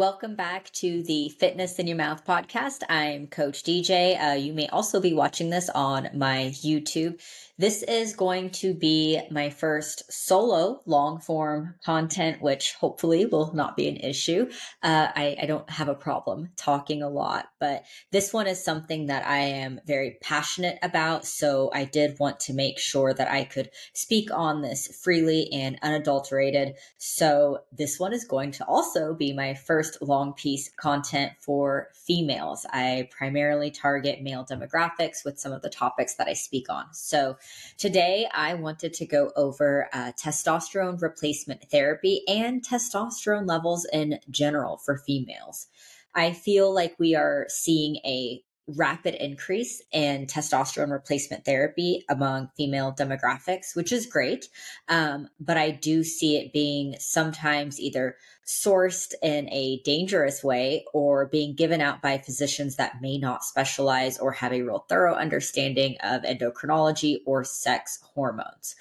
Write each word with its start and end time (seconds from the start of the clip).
Welcome 0.00 0.34
back 0.34 0.70
to 0.76 1.02
the 1.02 1.28
Fitness 1.28 1.78
in 1.78 1.86
Your 1.86 1.98
Mouth 1.98 2.24
podcast. 2.24 2.84
I'm 2.88 3.26
Coach 3.26 3.62
DJ. 3.62 4.18
Uh, 4.18 4.32
you 4.32 4.54
may 4.54 4.66
also 4.68 4.98
be 4.98 5.12
watching 5.12 5.50
this 5.50 5.68
on 5.68 6.08
my 6.14 6.52
YouTube. 6.54 7.20
This 7.60 7.82
is 7.82 8.14
going 8.14 8.52
to 8.52 8.72
be 8.72 9.20
my 9.30 9.50
first 9.50 10.10
solo 10.10 10.80
long 10.86 11.20
form 11.20 11.74
content, 11.84 12.40
which 12.40 12.72
hopefully 12.72 13.26
will 13.26 13.52
not 13.52 13.76
be 13.76 13.86
an 13.86 13.98
issue. 13.98 14.48
Uh, 14.82 15.08
I, 15.14 15.36
I 15.42 15.44
don't 15.44 15.68
have 15.68 15.90
a 15.90 15.94
problem 15.94 16.52
talking 16.56 17.02
a 17.02 17.10
lot, 17.10 17.50
but 17.58 17.84
this 18.12 18.32
one 18.32 18.46
is 18.46 18.64
something 18.64 19.08
that 19.08 19.26
I 19.26 19.40
am 19.40 19.78
very 19.86 20.16
passionate 20.22 20.78
about. 20.82 21.26
So 21.26 21.70
I 21.74 21.84
did 21.84 22.18
want 22.18 22.40
to 22.40 22.54
make 22.54 22.78
sure 22.78 23.12
that 23.12 23.30
I 23.30 23.44
could 23.44 23.68
speak 23.92 24.30
on 24.32 24.62
this 24.62 24.98
freely 25.04 25.52
and 25.52 25.78
unadulterated. 25.82 26.76
So 26.96 27.58
this 27.70 28.00
one 28.00 28.14
is 28.14 28.24
going 28.24 28.52
to 28.52 28.64
also 28.64 29.12
be 29.12 29.34
my 29.34 29.52
first 29.52 30.00
long 30.00 30.32
piece 30.32 30.70
content 30.78 31.32
for 31.40 31.88
females. 31.92 32.64
I 32.70 33.10
primarily 33.10 33.70
target 33.70 34.22
male 34.22 34.46
demographics 34.50 35.26
with 35.26 35.38
some 35.38 35.52
of 35.52 35.60
the 35.60 35.68
topics 35.68 36.14
that 36.14 36.26
I 36.26 36.32
speak 36.32 36.70
on. 36.70 36.86
So 36.92 37.36
Today, 37.78 38.28
I 38.32 38.54
wanted 38.54 38.92
to 38.94 39.06
go 39.06 39.32
over 39.36 39.88
uh, 39.92 40.12
testosterone 40.12 41.00
replacement 41.00 41.70
therapy 41.70 42.22
and 42.28 42.62
testosterone 42.64 43.48
levels 43.48 43.86
in 43.92 44.18
general 44.30 44.78
for 44.78 44.98
females. 44.98 45.66
I 46.14 46.32
feel 46.32 46.74
like 46.74 46.98
we 46.98 47.14
are 47.14 47.46
seeing 47.48 47.96
a 48.04 48.42
rapid 48.76 49.14
increase 49.14 49.82
in 49.92 50.26
testosterone 50.26 50.90
replacement 50.90 51.44
therapy 51.44 52.04
among 52.08 52.50
female 52.56 52.92
demographics, 52.92 53.74
which 53.74 53.92
is 53.92 54.06
great. 54.06 54.48
Um, 54.88 55.28
but 55.38 55.56
I 55.56 55.70
do 55.70 56.02
see 56.04 56.36
it 56.36 56.52
being 56.52 56.96
sometimes 56.98 57.80
either 57.80 58.16
sourced 58.46 59.14
in 59.22 59.48
a 59.52 59.80
dangerous 59.84 60.42
way 60.42 60.84
or 60.92 61.26
being 61.26 61.54
given 61.54 61.80
out 61.80 62.02
by 62.02 62.18
physicians 62.18 62.76
that 62.76 63.00
may 63.00 63.18
not 63.18 63.44
specialize 63.44 64.18
or 64.18 64.32
have 64.32 64.52
a 64.52 64.62
real 64.62 64.84
thorough 64.88 65.14
understanding 65.14 65.96
of 66.02 66.22
endocrinology 66.22 67.18
or 67.26 67.44
sex 67.44 68.00
hormones. 68.14 68.74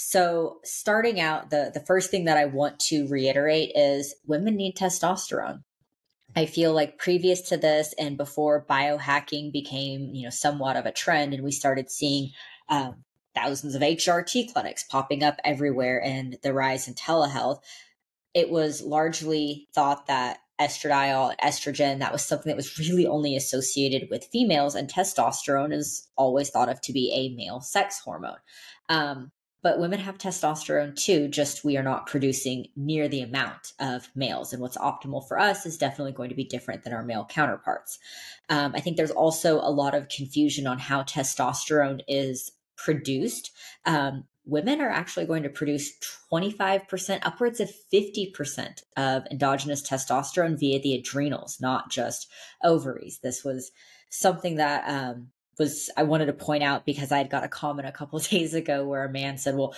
So, 0.00 0.60
starting 0.62 1.20
out, 1.20 1.50
the, 1.50 1.72
the 1.74 1.80
first 1.80 2.10
thing 2.10 2.26
that 2.26 2.36
I 2.36 2.44
want 2.44 2.78
to 2.80 3.08
reiterate 3.08 3.72
is 3.74 4.14
women 4.26 4.54
need 4.54 4.76
testosterone. 4.76 5.64
I 6.38 6.46
feel 6.46 6.72
like 6.72 6.98
previous 6.98 7.40
to 7.48 7.56
this 7.56 7.92
and 7.98 8.16
before 8.16 8.64
biohacking 8.70 9.50
became, 9.50 10.14
you 10.14 10.22
know, 10.22 10.30
somewhat 10.30 10.76
of 10.76 10.86
a 10.86 10.92
trend 10.92 11.34
and 11.34 11.42
we 11.42 11.50
started 11.50 11.90
seeing 11.90 12.30
um, 12.68 13.02
thousands 13.34 13.74
of 13.74 13.82
HRT 13.82 14.52
clinics 14.52 14.84
popping 14.84 15.24
up 15.24 15.40
everywhere 15.42 16.00
and 16.00 16.38
the 16.44 16.52
rise 16.52 16.86
in 16.86 16.94
telehealth, 16.94 17.58
it 18.34 18.50
was 18.50 18.82
largely 18.82 19.66
thought 19.74 20.06
that 20.06 20.38
estradiol 20.60 21.30
and 21.30 21.40
estrogen, 21.40 21.98
that 21.98 22.12
was 22.12 22.24
something 22.24 22.50
that 22.50 22.56
was 22.56 22.78
really 22.78 23.08
only 23.08 23.34
associated 23.34 24.08
with 24.08 24.28
females 24.30 24.76
and 24.76 24.88
testosterone 24.88 25.72
is 25.72 26.06
always 26.16 26.50
thought 26.50 26.68
of 26.68 26.80
to 26.82 26.92
be 26.92 27.10
a 27.12 27.34
male 27.36 27.60
sex 27.60 27.98
hormone. 27.98 28.38
Um, 28.88 29.32
but 29.62 29.80
women 29.80 29.98
have 29.98 30.18
testosterone 30.18 30.94
too, 30.94 31.28
just 31.28 31.64
we 31.64 31.76
are 31.76 31.82
not 31.82 32.06
producing 32.06 32.68
near 32.76 33.08
the 33.08 33.22
amount 33.22 33.72
of 33.80 34.08
males. 34.14 34.52
And 34.52 34.62
what's 34.62 34.76
optimal 34.76 35.26
for 35.26 35.38
us 35.38 35.66
is 35.66 35.76
definitely 35.76 36.12
going 36.12 36.28
to 36.28 36.36
be 36.36 36.44
different 36.44 36.84
than 36.84 36.92
our 36.92 37.02
male 37.02 37.26
counterparts. 37.28 37.98
Um, 38.48 38.72
I 38.74 38.80
think 38.80 38.96
there's 38.96 39.10
also 39.10 39.56
a 39.56 39.70
lot 39.70 39.94
of 39.94 40.08
confusion 40.08 40.66
on 40.66 40.78
how 40.78 41.02
testosterone 41.02 42.00
is 42.06 42.52
produced. 42.76 43.50
Um, 43.84 44.24
women 44.44 44.80
are 44.80 44.90
actually 44.90 45.26
going 45.26 45.42
to 45.42 45.48
produce 45.48 45.92
25%, 46.32 47.18
upwards 47.22 47.60
of 47.60 47.70
50% 47.92 48.82
of 48.96 49.24
endogenous 49.30 49.86
testosterone 49.86 50.58
via 50.58 50.80
the 50.80 50.94
adrenals, 50.94 51.58
not 51.60 51.90
just 51.90 52.30
ovaries. 52.64 53.18
This 53.22 53.44
was 53.44 53.72
something 54.08 54.56
that 54.56 54.88
um, 54.88 55.28
was 55.58 55.90
I 55.96 56.04
wanted 56.04 56.26
to 56.26 56.32
point 56.32 56.62
out 56.62 56.86
because 56.86 57.12
I 57.12 57.18
had 57.18 57.30
got 57.30 57.44
a 57.44 57.48
comment 57.48 57.88
a 57.88 57.92
couple 57.92 58.18
days 58.18 58.54
ago 58.54 58.84
where 58.84 59.04
a 59.04 59.10
man 59.10 59.38
said, 59.38 59.56
"Well, 59.56 59.74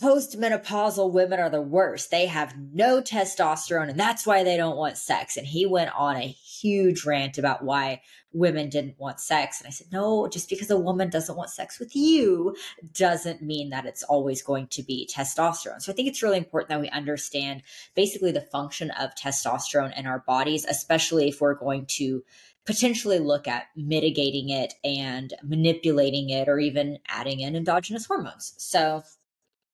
postmenopausal 0.00 1.12
women 1.12 1.40
are 1.40 1.50
the 1.50 1.62
worst. 1.62 2.10
They 2.10 2.26
have 2.26 2.54
no 2.56 3.00
testosterone 3.00 3.88
and 3.88 3.98
that's 3.98 4.26
why 4.26 4.44
they 4.44 4.56
don't 4.56 4.76
want 4.76 4.98
sex." 4.98 5.36
And 5.36 5.46
he 5.46 5.66
went 5.66 5.90
on 5.96 6.16
a 6.16 6.36
huge 6.60 7.04
rant 7.04 7.38
about 7.38 7.64
why 7.64 8.02
women 8.32 8.68
didn't 8.68 8.98
want 8.98 9.20
sex. 9.20 9.60
And 9.60 9.66
I 9.68 9.70
said, 9.70 9.88
"No, 9.92 10.28
just 10.28 10.48
because 10.48 10.70
a 10.70 10.78
woman 10.78 11.10
doesn't 11.10 11.36
want 11.36 11.50
sex 11.50 11.78
with 11.78 11.94
you 11.96 12.56
doesn't 12.92 13.42
mean 13.42 13.70
that 13.70 13.86
it's 13.86 14.02
always 14.02 14.42
going 14.42 14.66
to 14.68 14.82
be 14.82 15.08
testosterone." 15.12 15.80
So 15.80 15.92
I 15.92 15.94
think 15.94 16.08
it's 16.08 16.22
really 16.22 16.38
important 16.38 16.70
that 16.70 16.80
we 16.80 16.88
understand 16.90 17.62
basically 17.94 18.32
the 18.32 18.40
function 18.40 18.90
of 18.92 19.14
testosterone 19.14 19.96
in 19.98 20.06
our 20.06 20.20
bodies, 20.26 20.64
especially 20.64 21.28
if 21.28 21.40
we're 21.40 21.54
going 21.54 21.86
to 21.86 22.22
potentially 22.68 23.18
look 23.18 23.48
at 23.48 23.68
mitigating 23.76 24.50
it 24.50 24.74
and 24.84 25.32
manipulating 25.42 26.28
it 26.28 26.50
or 26.50 26.58
even 26.58 26.98
adding 27.08 27.40
in 27.40 27.56
endogenous 27.56 28.04
hormones. 28.04 28.52
So, 28.58 29.02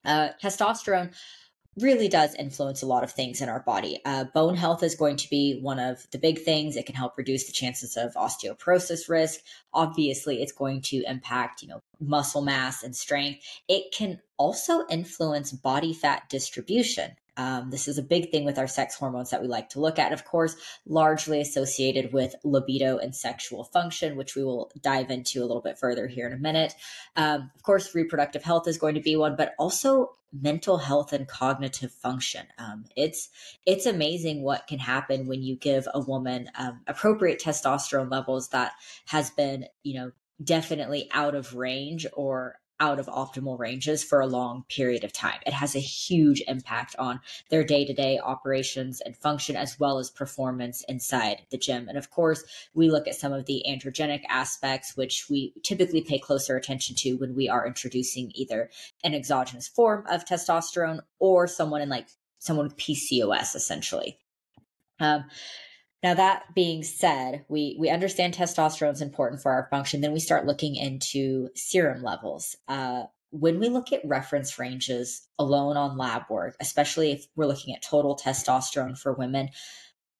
uh, 0.05 0.29
testosterone 0.41 1.13
really 1.77 2.09
does 2.09 2.35
influence 2.35 2.83
a 2.83 2.87
lot 2.87 3.05
of 3.05 3.13
things 3.13 3.41
in 3.41 3.49
our 3.49 3.61
body. 3.61 4.01
Uh, 4.05 4.25
bone 4.25 4.55
health 4.55 4.83
is 4.83 4.95
going 4.95 5.17
to 5.17 5.29
be 5.29 5.59
one 5.61 5.79
of 5.79 6.07
the 6.11 6.19
big 6.19 6.41
things. 6.41 6.77
It 6.77 6.87
can 6.87 6.95
help 6.95 7.19
reduce 7.19 7.47
the 7.47 7.53
chances 7.53 7.97
of 7.97 8.15
osteoporosis 8.15 9.09
risk. 9.09 9.41
Obviously, 9.73 10.43
it's 10.43 10.53
going 10.53 10.83
to 10.83 11.03
impact, 11.07 11.63
you 11.63 11.69
know, 11.69 11.81
muscle 12.01 12.43
mass 12.43 12.83
and 12.83 12.95
strength. 12.95 13.41
It 13.69 13.93
can 13.93 14.21
also 14.37 14.87
influence 14.89 15.53
body 15.53 15.93
fat 15.93 16.29
distribution. 16.29 17.17
Um, 17.37 17.71
this 17.71 17.89
is 17.89 17.99
a 17.99 18.03
big 18.03 18.31
thing 18.31 18.45
with 18.45 18.59
our 18.59 18.67
sex 18.67 18.95
hormones 18.95 19.31
that 19.31 19.43
we 19.43 19.49
like 19.49 19.69
to 19.71 19.81
look 19.81 19.99
at. 19.99 20.13
Of 20.13 20.25
course, 20.25 20.57
largely 20.87 21.41
associated 21.41 22.13
with 22.13 22.35
libido 22.45 22.99
and 22.99 23.15
sexual 23.15 23.65
function, 23.65 24.17
which 24.17 24.37
we 24.37 24.45
will 24.45 24.71
dive 24.81 25.11
into 25.11 25.41
a 25.41 25.47
little 25.47 25.63
bit 25.63 25.79
further 25.79 26.07
here 26.07 26.27
in 26.27 26.33
a 26.33 26.39
minute. 26.39 26.75
Um, 27.17 27.51
of 27.55 27.63
course, 27.63 27.95
reproductive 27.95 28.43
health 28.43 28.69
is 28.69 28.79
going 28.79 28.95
to 28.95 29.01
be 29.01 29.17
one, 29.17 29.37
but 29.37 29.55
also 29.59 30.17
mental 30.33 30.79
health 30.79 31.13
and 31.13 31.29
cognitive 31.29 31.93
function. 31.93 32.47
Um, 32.59 32.85
it's 32.97 33.29
it's 33.67 33.87
amazing 33.87 34.43
what 34.43 34.67
can 34.67 34.79
happen 34.79 35.27
when 35.27 35.43
you 35.43 35.57
give 35.57 35.87
a 35.95 36.01
woman 36.01 36.51
um, 36.57 36.81
appropriate 36.87 37.41
testosterone 37.41 38.11
levels 38.11 38.49
that 38.49 38.73
has 39.07 39.31
been, 39.31 39.67
you 39.83 39.95
know, 39.95 40.13
definitely 40.43 41.09
out 41.13 41.35
of 41.35 41.55
range 41.55 42.07
or 42.13 42.57
out 42.81 42.99
of 42.99 43.07
optimal 43.07 43.59
ranges 43.59 44.03
for 44.03 44.21
a 44.21 44.27
long 44.27 44.65
period 44.69 45.05
of 45.05 45.13
time. 45.13 45.39
It 45.47 45.53
has 45.53 45.75
a 45.75 45.81
huge 45.81 46.43
impact 46.49 46.97
on 46.99 47.21
their 47.51 47.65
day 47.65 47.85
to 47.85 47.93
day 47.93 48.19
operations 48.19 49.01
and 49.01 49.17
function, 49.17 49.57
as 49.57 49.79
well 49.79 49.99
as 49.99 50.11
performance 50.11 50.85
inside 50.89 51.43
the 51.51 51.59
gym. 51.59 51.89
And 51.89 51.97
of 51.97 52.11
course, 52.11 52.45
we 52.75 52.91
look 52.91 53.07
at 53.07 53.15
some 53.15 53.33
of 53.33 53.47
the 53.47 53.65
androgenic 53.69 54.23
aspects, 54.29 54.97
which 54.97 55.27
we 55.31 55.53
typically 55.63 56.03
pay 56.03 56.19
closer 56.19 56.57
attention 56.57 56.97
to 56.97 57.15
when 57.15 57.35
we 57.35 57.49
are 57.49 57.67
introducing 57.67 58.33
either 58.35 58.71
an 59.03 59.15
exogenous 59.15 59.69
form 59.69 60.05
of 60.09 60.25
testosterone 60.25 61.01
or 61.19 61.47
someone 61.47 61.81
in 61.81 61.89
like 61.89 62.09
someone 62.39 62.67
with 62.67 62.77
PCOS, 62.77 63.55
essentially. 63.55 64.19
Um, 65.01 65.25
now, 66.05 66.13
that 66.13 66.55
being 66.55 66.83
said, 66.83 67.47
we, 67.49 67.77
we 67.81 67.89
understand 67.89 68.35
testosterone 68.35 68.93
is 68.93 69.01
important 69.01 69.41
for 69.41 69.51
our 69.51 69.69
function. 69.71 70.03
Then 70.03 70.13
we 70.13 70.21
start 70.21 70.45
looking 70.45 70.77
into 70.77 71.49
serum 71.55 72.03
levels. 72.03 72.57
Uh, 72.69 73.05
when 73.31 73.59
we 73.59 73.71
look 73.71 73.91
at 73.91 74.05
reference 74.05 74.59
ranges 74.59 75.27
alone 75.39 75.79
on 75.79 75.97
lab 75.97 76.25
work, 76.29 76.57
especially 76.61 77.13
if 77.13 77.27
we're 77.37 77.47
looking 77.47 77.75
at 77.75 77.81
total 77.81 78.17
testosterone 78.17 78.99
for 78.99 79.15
women, 79.15 79.49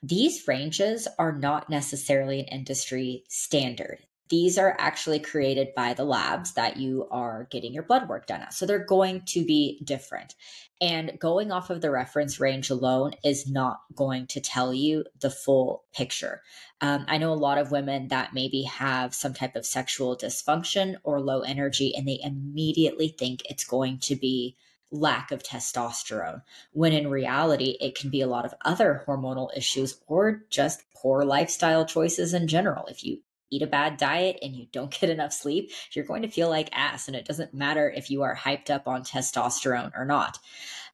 these 0.03 0.49
ranges 0.49 1.07
are 1.19 1.33
not 1.33 1.69
necessarily 1.69 2.41
an 2.41 2.47
industry 2.47 3.25
standard 3.29 3.99
these 4.31 4.57
are 4.57 4.75
actually 4.79 5.19
created 5.19 5.69
by 5.77 5.93
the 5.93 6.05
labs 6.05 6.55
that 6.55 6.77
you 6.79 7.07
are 7.11 7.47
getting 7.51 7.75
your 7.75 7.83
blood 7.83 8.09
work 8.09 8.27
done 8.27 8.41
at. 8.41 8.55
So 8.55 8.65
they're 8.65 8.85
going 8.85 9.23
to 9.27 9.45
be 9.45 9.81
different. 9.85 10.35
And 10.81 11.13
going 11.19 11.53
off 11.53 11.71
of 11.71 11.81
the 11.81 11.91
reference 11.91 12.41
range 12.41 12.71
alone 12.71 13.13
is 13.23 13.49
not 13.49 13.81
going 13.95 14.27
to 14.29 14.41
tell 14.41 14.73
you 14.73 15.05
the 15.21 15.31
full 15.31 15.85
picture. 15.95 16.43
Um, 16.81 17.05
I 17.07 17.19
know 17.19 17.33
a 17.33 17.35
lot 17.35 17.59
of 17.59 17.71
women 17.71 18.09
that 18.09 18.35
maybe 18.35 18.63
have 18.63 19.15
some 19.15 19.35
type 19.35 19.57
of 19.57 19.67
sexual 19.67 20.17
dysfunction 20.17 20.97
or 21.05 21.21
low 21.21 21.41
energy, 21.41 21.95
and 21.95 22.09
they 22.09 22.19
immediately 22.23 23.09
think 23.09 23.43
it's 23.45 23.65
going 23.65 23.99
to 24.01 24.17
be 24.17 24.57
lack 24.91 25.33
of 25.33 25.43
testosterone, 25.43 26.43
when 26.73 26.93
in 26.93 27.09
reality, 27.09 27.77
it 27.81 27.99
can 27.99 28.11
be 28.11 28.21
a 28.21 28.27
lot 28.27 28.45
of 28.45 28.55
other 28.65 29.03
hormonal 29.07 29.49
issues 29.57 29.99
or 30.07 30.45
just 30.51 30.83
poor 30.95 31.25
lifestyle 31.25 31.85
choices 31.85 32.33
in 32.33 32.47
general. 32.47 32.87
If 32.87 33.05
you 33.05 33.19
eat 33.55 33.63
a 33.63 33.67
bad 33.67 33.97
diet 33.97 34.39
and 34.43 34.55
you 34.55 34.67
don't 34.73 34.91
get 35.01 35.11
enough 35.11 35.33
sleep, 35.33 35.71
you're 35.93 36.05
going 36.05 36.23
to 36.23 36.29
feel 36.29 36.49
like 36.49 36.69
ass. 36.73 37.09
And 37.09 37.17
it 37.17 37.25
doesn't 37.25 37.55
matter 37.55 37.91
if 37.91 38.11
you 38.11 38.23
are 38.23 38.37
hyped 38.37 38.71
up 38.71 38.89
on 38.89 39.03
testosterone 39.03 39.93
or 39.97 40.05
not. 40.05 40.39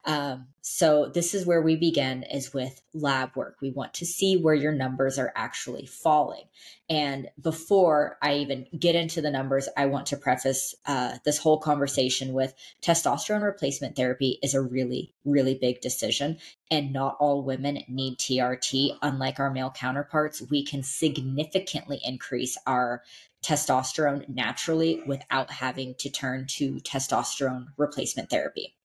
Um, 0.04 0.46
so 0.62 1.10
this 1.12 1.34
is 1.34 1.44
where 1.44 1.60
we 1.60 1.76
begin 1.76 2.22
is 2.22 2.54
with 2.54 2.80
lab 2.94 3.36
work. 3.36 3.56
We 3.60 3.70
want 3.70 3.92
to 3.94 4.06
see 4.06 4.36
where 4.38 4.54
your 4.54 4.72
numbers 4.72 5.18
are 5.18 5.32
actually 5.36 5.84
falling. 5.84 6.44
And 6.88 7.28
before 7.40 8.16
I 8.22 8.36
even 8.36 8.66
get 8.78 8.94
into 8.94 9.20
the 9.20 9.30
numbers, 9.30 9.68
I 9.76 9.86
want 9.86 10.06
to 10.06 10.16
preface 10.16 10.74
uh, 10.86 11.18
this 11.24 11.38
whole 11.38 11.58
conversation 11.58 12.32
with 12.32 12.54
testosterone 12.82 13.42
replacement 13.42 13.94
therapy 13.94 14.38
is 14.42 14.54
a 14.54 14.62
really, 14.62 15.12
really 15.24 15.54
big 15.54 15.82
decision. 15.82 16.38
And 16.70 16.92
not 16.92 17.16
all 17.20 17.42
women 17.42 17.82
need 17.88 18.18
TRT. 18.18 18.96
Unlike 19.02 19.38
our 19.38 19.50
male 19.50 19.72
counterparts, 19.74 20.42
we 20.50 20.64
can 20.64 20.82
significantly 20.82 22.00
increase 22.02 22.56
our 22.66 23.02
testosterone 23.42 24.28
naturally 24.28 25.02
without 25.06 25.50
having 25.50 25.94
to 25.96 26.10
turn 26.10 26.46
to 26.46 26.74
testosterone 26.76 27.66
replacement 27.76 28.30
therapy. 28.30 28.76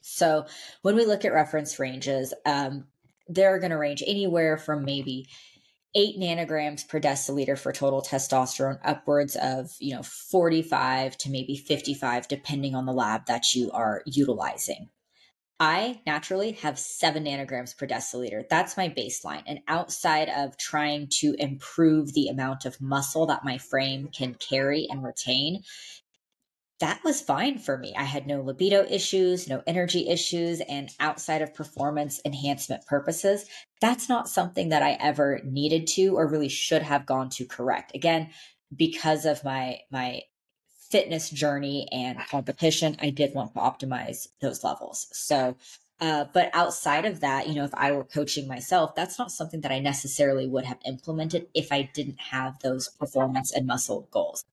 So 0.00 0.46
when 0.82 0.96
we 0.96 1.04
look 1.04 1.24
at 1.24 1.32
reference 1.32 1.78
ranges, 1.78 2.34
um, 2.46 2.86
they're 3.28 3.58
going 3.58 3.70
to 3.70 3.78
range 3.78 4.02
anywhere 4.06 4.56
from 4.56 4.84
maybe 4.84 5.28
eight 5.94 6.18
nanograms 6.18 6.86
per 6.86 7.00
deciliter 7.00 7.58
for 7.58 7.72
total 7.72 8.02
testosterone, 8.02 8.78
upwards 8.84 9.36
of 9.40 9.70
you 9.78 9.94
know 9.94 10.02
45 10.02 11.16
to 11.18 11.30
maybe 11.30 11.56
55, 11.56 12.28
depending 12.28 12.74
on 12.74 12.86
the 12.86 12.92
lab 12.92 13.26
that 13.26 13.54
you 13.54 13.70
are 13.72 14.02
utilizing. 14.06 14.88
I 15.62 16.00
naturally 16.06 16.52
have 16.52 16.78
seven 16.78 17.24
nanograms 17.24 17.76
per 17.76 17.86
deciliter. 17.86 18.48
That's 18.48 18.78
my 18.78 18.88
baseline. 18.88 19.42
And 19.46 19.60
outside 19.68 20.30
of 20.30 20.56
trying 20.56 21.08
to 21.18 21.34
improve 21.38 22.14
the 22.14 22.28
amount 22.28 22.64
of 22.64 22.80
muscle 22.80 23.26
that 23.26 23.44
my 23.44 23.58
frame 23.58 24.08
can 24.08 24.34
carry 24.34 24.86
and 24.88 25.04
retain, 25.04 25.62
that 26.80 27.02
was 27.04 27.20
fine 27.20 27.58
for 27.58 27.76
me. 27.76 27.94
I 27.96 28.04
had 28.04 28.26
no 28.26 28.40
libido 28.40 28.84
issues, 28.88 29.48
no 29.48 29.62
energy 29.66 30.08
issues, 30.08 30.60
and 30.62 30.90
outside 30.98 31.42
of 31.42 31.54
performance 31.54 32.20
enhancement 32.24 32.86
purposes, 32.86 33.44
that's 33.80 34.08
not 34.08 34.28
something 34.28 34.70
that 34.70 34.82
I 34.82 34.92
ever 34.92 35.40
needed 35.44 35.86
to 35.88 36.16
or 36.16 36.26
really 36.26 36.48
should 36.48 36.82
have 36.82 37.06
gone 37.06 37.28
to 37.30 37.44
correct. 37.44 37.94
Again, 37.94 38.30
because 38.74 39.26
of 39.26 39.44
my 39.44 39.80
my 39.90 40.22
fitness 40.90 41.30
journey 41.30 41.86
and 41.92 42.18
competition, 42.30 42.96
I 43.00 43.10
did 43.10 43.34
want 43.34 43.54
to 43.54 43.60
optimize 43.60 44.26
those 44.40 44.64
levels. 44.64 45.06
So 45.12 45.56
uh, 46.00 46.24
but 46.32 46.48
outside 46.54 47.04
of 47.04 47.20
that, 47.20 47.46
you 47.46 47.54
know, 47.54 47.64
if 47.64 47.74
I 47.74 47.92
were 47.92 48.04
coaching 48.04 48.48
myself, 48.48 48.94
that's 48.94 49.18
not 49.18 49.30
something 49.30 49.60
that 49.60 49.72
I 49.72 49.80
necessarily 49.80 50.48
would 50.48 50.64
have 50.64 50.78
implemented 50.86 51.48
if 51.52 51.70
I 51.70 51.90
didn't 51.92 52.18
have 52.18 52.58
those 52.60 52.88
performance 52.88 53.52
and 53.52 53.66
muscle 53.66 54.08
goals. 54.10 54.44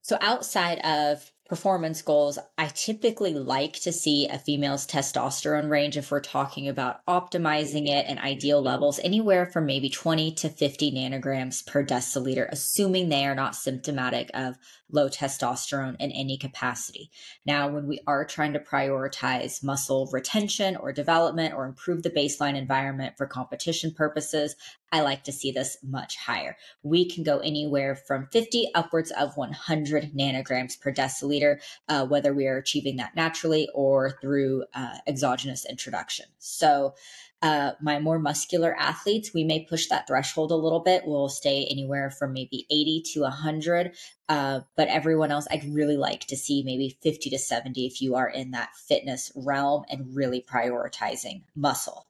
So 0.00 0.16
outside 0.20 0.78
of 0.78 1.32
performance 1.46 2.00
goals, 2.00 2.38
I 2.56 2.68
typically 2.68 3.34
like 3.34 3.74
to 3.80 3.92
see 3.92 4.26
a 4.28 4.38
female's 4.38 4.86
testosterone 4.86 5.68
range 5.68 5.96
if 5.96 6.10
we're 6.10 6.20
talking 6.20 6.68
about 6.68 7.04
optimizing 7.06 7.86
it 7.86 8.06
and 8.08 8.18
ideal 8.18 8.62
levels 8.62 8.98
anywhere 9.04 9.46
from 9.46 9.66
maybe 9.66 9.90
20 9.90 10.32
to 10.32 10.48
50 10.48 10.92
nanograms 10.92 11.66
per 11.66 11.84
deciliter, 11.84 12.48
assuming 12.50 13.08
they 13.08 13.26
are 13.26 13.34
not 13.34 13.54
symptomatic 13.54 14.30
of 14.32 14.56
low 14.90 15.08
testosterone 15.08 15.96
in 15.98 16.12
any 16.12 16.38
capacity. 16.38 17.10
Now, 17.44 17.68
when 17.68 17.86
we 17.86 18.00
are 18.06 18.24
trying 18.24 18.52
to 18.54 18.60
prioritize 18.60 19.62
muscle 19.62 20.08
retention 20.12 20.76
or 20.76 20.92
development 20.92 21.54
or 21.54 21.66
improve 21.66 22.02
the 22.02 22.10
baseline 22.10 22.56
environment 22.56 23.16
for 23.18 23.26
competition 23.26 23.92
purposes, 23.92 24.56
I 24.92 25.00
like 25.00 25.24
to 25.24 25.32
see 25.32 25.50
this 25.50 25.76
much 25.82 26.16
higher. 26.16 26.56
We 26.84 27.10
can 27.10 27.24
go 27.24 27.38
anywhere 27.38 27.96
from 27.96 28.28
50 28.30 28.70
upwards 28.76 29.10
of 29.10 29.36
100 29.36 30.12
nanograms 30.14 30.80
per 30.80 30.92
deciliter, 30.92 31.43
uh, 31.88 32.06
whether 32.06 32.32
we 32.32 32.46
are 32.46 32.56
achieving 32.56 32.96
that 32.96 33.14
naturally 33.14 33.68
or 33.74 34.10
through 34.20 34.64
uh, 34.74 34.96
exogenous 35.06 35.64
introduction. 35.64 36.26
So, 36.38 36.94
uh, 37.42 37.72
my 37.78 37.98
more 37.98 38.18
muscular 38.18 38.74
athletes, 38.74 39.34
we 39.34 39.44
may 39.44 39.66
push 39.66 39.88
that 39.88 40.06
threshold 40.06 40.50
a 40.50 40.56
little 40.56 40.80
bit. 40.80 41.02
We'll 41.04 41.28
stay 41.28 41.66
anywhere 41.70 42.10
from 42.10 42.32
maybe 42.32 42.64
80 42.70 43.02
to 43.12 43.20
100. 43.20 43.94
Uh, 44.30 44.60
but 44.76 44.88
everyone 44.88 45.30
else, 45.30 45.46
I'd 45.50 45.74
really 45.74 45.98
like 45.98 46.20
to 46.28 46.36
see 46.38 46.62
maybe 46.62 46.96
50 47.02 47.28
to 47.28 47.38
70 47.38 47.84
if 47.84 48.00
you 48.00 48.14
are 48.14 48.28
in 48.28 48.52
that 48.52 48.74
fitness 48.74 49.30
realm 49.36 49.84
and 49.90 50.16
really 50.16 50.40
prioritizing 50.40 51.42
muscle. 51.54 52.06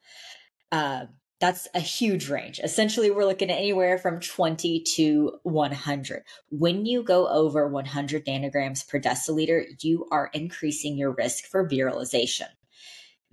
Uh, 0.71 1.07
that's 1.41 1.69
a 1.75 1.81
huge 1.81 2.29
range. 2.29 2.61
Essentially, 2.63 3.11
we're 3.11 3.27
looking 3.27 3.51
at 3.51 3.59
anywhere 3.59 3.99
from 3.99 4.21
20 4.21 4.85
to 4.97 5.39
100. 5.43 6.23
When 6.51 6.87
you 6.87 7.03
go 7.03 7.29
over 7.29 7.69
100 7.69 8.27
nanograms 8.27 8.89
per 8.89 9.01
deciliter, 9.01 9.65
you 9.83 10.07
are 10.11 10.31
increasing 10.33 10.97
your 10.97 11.13
risk 11.13 11.45
for 11.45 11.69
virilization. 11.69 12.47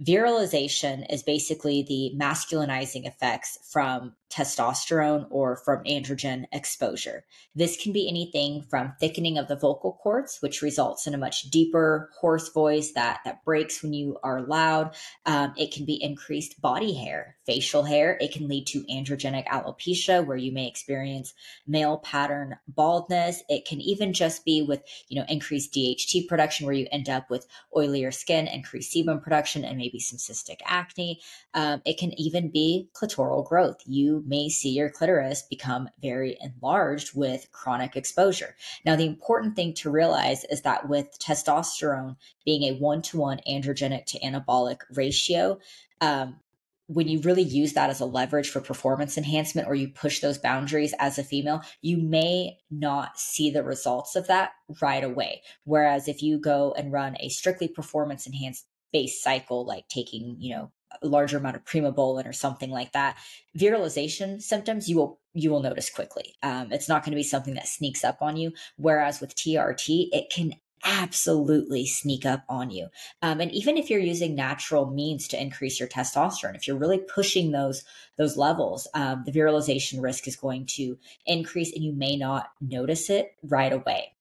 Virilization 0.01 1.05
is 1.11 1.21
basically 1.21 1.83
the 1.83 2.11
masculinizing 2.19 3.05
effects 3.05 3.59
from 3.71 4.15
testosterone 4.31 5.27
or 5.29 5.57
from 5.57 5.83
androgen 5.83 6.45
exposure. 6.51 7.25
This 7.53 7.75
can 7.75 7.91
be 7.91 8.07
anything 8.07 8.63
from 8.63 8.93
thickening 8.99 9.37
of 9.37 9.47
the 9.47 9.55
vocal 9.55 9.99
cords, 10.01 10.37
which 10.39 10.61
results 10.61 11.05
in 11.05 11.13
a 11.13 11.17
much 11.17 11.49
deeper, 11.49 12.09
hoarse 12.19 12.49
voice 12.49 12.93
that, 12.93 13.19
that 13.25 13.43
breaks 13.43 13.83
when 13.83 13.93
you 13.93 14.17
are 14.23 14.41
loud. 14.41 14.95
Um, 15.25 15.53
it 15.57 15.73
can 15.73 15.85
be 15.85 16.01
increased 16.01 16.61
body 16.61 16.93
hair, 16.93 17.35
facial 17.45 17.83
hair. 17.83 18.17
It 18.21 18.31
can 18.31 18.47
lead 18.47 18.67
to 18.67 18.83
androgenic 18.83 19.47
alopecia, 19.47 20.25
where 20.25 20.37
you 20.37 20.51
may 20.51 20.67
experience 20.67 21.33
male 21.67 21.97
pattern 21.97 22.57
baldness. 22.67 23.43
It 23.49 23.65
can 23.65 23.81
even 23.81 24.13
just 24.13 24.45
be 24.45 24.61
with, 24.61 24.81
you 25.09 25.19
know, 25.19 25.25
increased 25.27 25.73
DHT 25.73 26.27
production, 26.27 26.65
where 26.65 26.75
you 26.75 26.87
end 26.91 27.09
up 27.09 27.29
with 27.29 27.47
oilier 27.75 28.13
skin, 28.13 28.47
increased 28.47 28.95
sebum 28.95 29.21
production, 29.21 29.65
and 29.65 29.77
maybe 29.77 29.99
some 29.99 30.17
cystic 30.17 30.59
acne. 30.65 31.19
Um, 31.53 31.81
it 31.85 31.97
can 31.97 32.17
even 32.19 32.49
be 32.49 32.89
clitoral 32.93 33.45
growth. 33.45 33.77
You 33.85 34.20
may 34.25 34.49
see 34.49 34.69
your 34.69 34.89
clitoris 34.89 35.43
become 35.49 35.89
very 36.01 36.37
enlarged 36.41 37.15
with 37.15 37.51
chronic 37.51 37.95
exposure. 37.95 38.55
Now, 38.85 38.95
the 38.95 39.05
important 39.05 39.55
thing 39.55 39.73
to 39.75 39.89
realize 39.89 40.43
is 40.45 40.61
that 40.61 40.89
with 40.89 41.17
testosterone 41.19 42.17
being 42.45 42.63
a 42.63 42.77
one 42.77 43.01
to 43.03 43.17
one 43.17 43.39
androgenic 43.49 44.05
to 44.07 44.19
anabolic 44.19 44.79
ratio, 44.95 45.59
um, 46.01 46.39
when 46.87 47.07
you 47.07 47.21
really 47.21 47.43
use 47.43 47.73
that 47.73 47.89
as 47.89 48.01
a 48.01 48.05
leverage 48.05 48.49
for 48.49 48.59
performance 48.59 49.17
enhancement 49.17 49.67
or 49.67 49.75
you 49.75 49.87
push 49.87 50.19
those 50.19 50.37
boundaries 50.37 50.93
as 50.99 51.17
a 51.17 51.23
female, 51.23 51.61
you 51.81 51.95
may 51.95 52.57
not 52.69 53.17
see 53.17 53.49
the 53.49 53.63
results 53.63 54.17
of 54.17 54.27
that 54.27 54.51
right 54.81 55.03
away. 55.03 55.41
Whereas 55.63 56.09
if 56.09 56.21
you 56.21 56.37
go 56.37 56.73
and 56.77 56.91
run 56.91 57.15
a 57.21 57.29
strictly 57.29 57.69
performance 57.69 58.27
enhanced 58.27 58.65
base 58.91 59.23
cycle, 59.23 59.65
like 59.65 59.87
taking, 59.87 60.35
you 60.39 60.53
know, 60.53 60.71
a 61.01 61.07
larger 61.07 61.37
amount 61.37 61.55
of 61.55 61.65
primobolan 61.65 62.27
or 62.27 62.33
something 62.33 62.71
like 62.71 62.91
that, 62.93 63.17
virilization 63.57 64.41
symptoms 64.41 64.89
you 64.89 64.97
will 64.97 65.19
you 65.33 65.49
will 65.49 65.61
notice 65.61 65.89
quickly. 65.89 66.35
Um, 66.43 66.71
it's 66.71 66.89
not 66.89 67.03
going 67.03 67.11
to 67.11 67.17
be 67.17 67.23
something 67.23 67.53
that 67.53 67.67
sneaks 67.67 68.03
up 68.03 68.17
on 68.21 68.35
you. 68.35 68.51
Whereas 68.75 69.21
with 69.21 69.35
TRT, 69.35 70.09
it 70.11 70.29
can 70.29 70.55
absolutely 70.83 71.85
sneak 71.85 72.25
up 72.25 72.43
on 72.49 72.69
you. 72.71 72.87
Um, 73.21 73.39
and 73.39 73.51
even 73.51 73.77
if 73.77 73.89
you're 73.89 73.99
using 73.99 74.35
natural 74.35 74.87
means 74.89 75.27
to 75.29 75.41
increase 75.41 75.79
your 75.79 75.87
testosterone, 75.87 76.55
if 76.55 76.67
you're 76.67 76.77
really 76.77 76.97
pushing 76.99 77.51
those 77.51 77.83
those 78.17 78.37
levels, 78.37 78.87
um, 78.93 79.23
the 79.25 79.31
virilization 79.31 80.01
risk 80.01 80.27
is 80.27 80.35
going 80.35 80.65
to 80.65 80.97
increase, 81.25 81.73
and 81.73 81.83
you 81.83 81.93
may 81.93 82.15
not 82.15 82.49
notice 82.59 83.09
it 83.09 83.35
right 83.43 83.71
away 83.71 84.13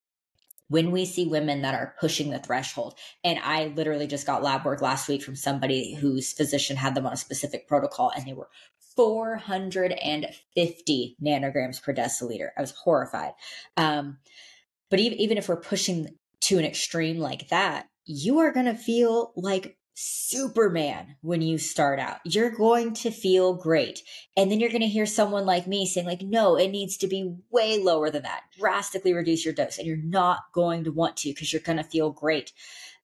when 0.71 0.91
we 0.93 1.05
see 1.05 1.27
women 1.27 1.61
that 1.62 1.75
are 1.75 1.97
pushing 1.99 2.31
the 2.31 2.39
threshold. 2.39 2.95
And 3.25 3.41
I 3.41 3.67
literally 3.67 4.07
just 4.07 4.25
got 4.25 4.45
lab 4.45 4.65
work 4.65 4.81
last 4.81 5.09
week 5.09 5.21
from 5.23 5.35
somebody 5.35 5.95
whose 5.95 6.33
physician 6.33 6.77
had 6.77 6.95
them 6.95 7.07
on 7.07 7.12
a 7.12 7.17
specific 7.17 7.67
protocol 7.67 8.12
and 8.15 8.25
they 8.25 8.33
were 8.33 8.49
450 8.95 11.17
nanograms 11.23 11.83
per 11.83 11.93
deciliter. 11.93 12.50
I 12.57 12.61
was 12.61 12.71
horrified. 12.71 13.33
Um, 13.77 14.19
but 14.91 15.00
even, 15.00 15.19
even 15.19 15.39
if 15.39 15.49
we're 15.49 15.61
pushing 15.61 16.17
to 16.43 16.59
an 16.59 16.65
extreme 16.65 17.19
like 17.19 17.49
that, 17.49 17.89
you 18.05 18.39
are 18.39 18.53
going 18.53 18.67
to 18.67 18.77
feel 18.77 19.33
like 19.37 19.77
Superman 19.94 21.16
when 21.20 21.42
you 21.42 21.59
start 21.59 21.99
out. 21.99 22.18
You're 22.25 22.50
going 22.50 22.94
to 22.94 23.11
feel 23.11 23.54
great. 23.54 24.02
And 24.37 24.50
then 24.50 24.61
you're 24.61 24.70
going 24.70 24.80
to 24.80 24.88
hear 24.88 25.06
someone 25.06 25.44
like 25.44 25.66
me 25.66 25.87
saying, 25.87 26.06
like, 26.06 26.23
no, 26.23 26.56
it 26.56 26.68
needs 26.68 26.97
to 26.99 27.06
be 27.06 27.35
way 27.50 27.78
lower 27.78 28.11
than 28.11 28.23
that. 28.23 28.42
Drastically 28.59 29.12
reduce 29.12 29.44
your 29.44 29.54
dose. 29.54 29.78
And 29.78 29.87
you're 29.87 29.97
not 29.97 30.40
going 30.54 30.85
to 30.85 30.92
want 30.92 31.16
to 31.18 31.30
because 31.30 31.52
you're 31.52 31.62
going 31.62 31.78
to 31.78 31.85
feel 31.85 32.11
great. 32.11 32.52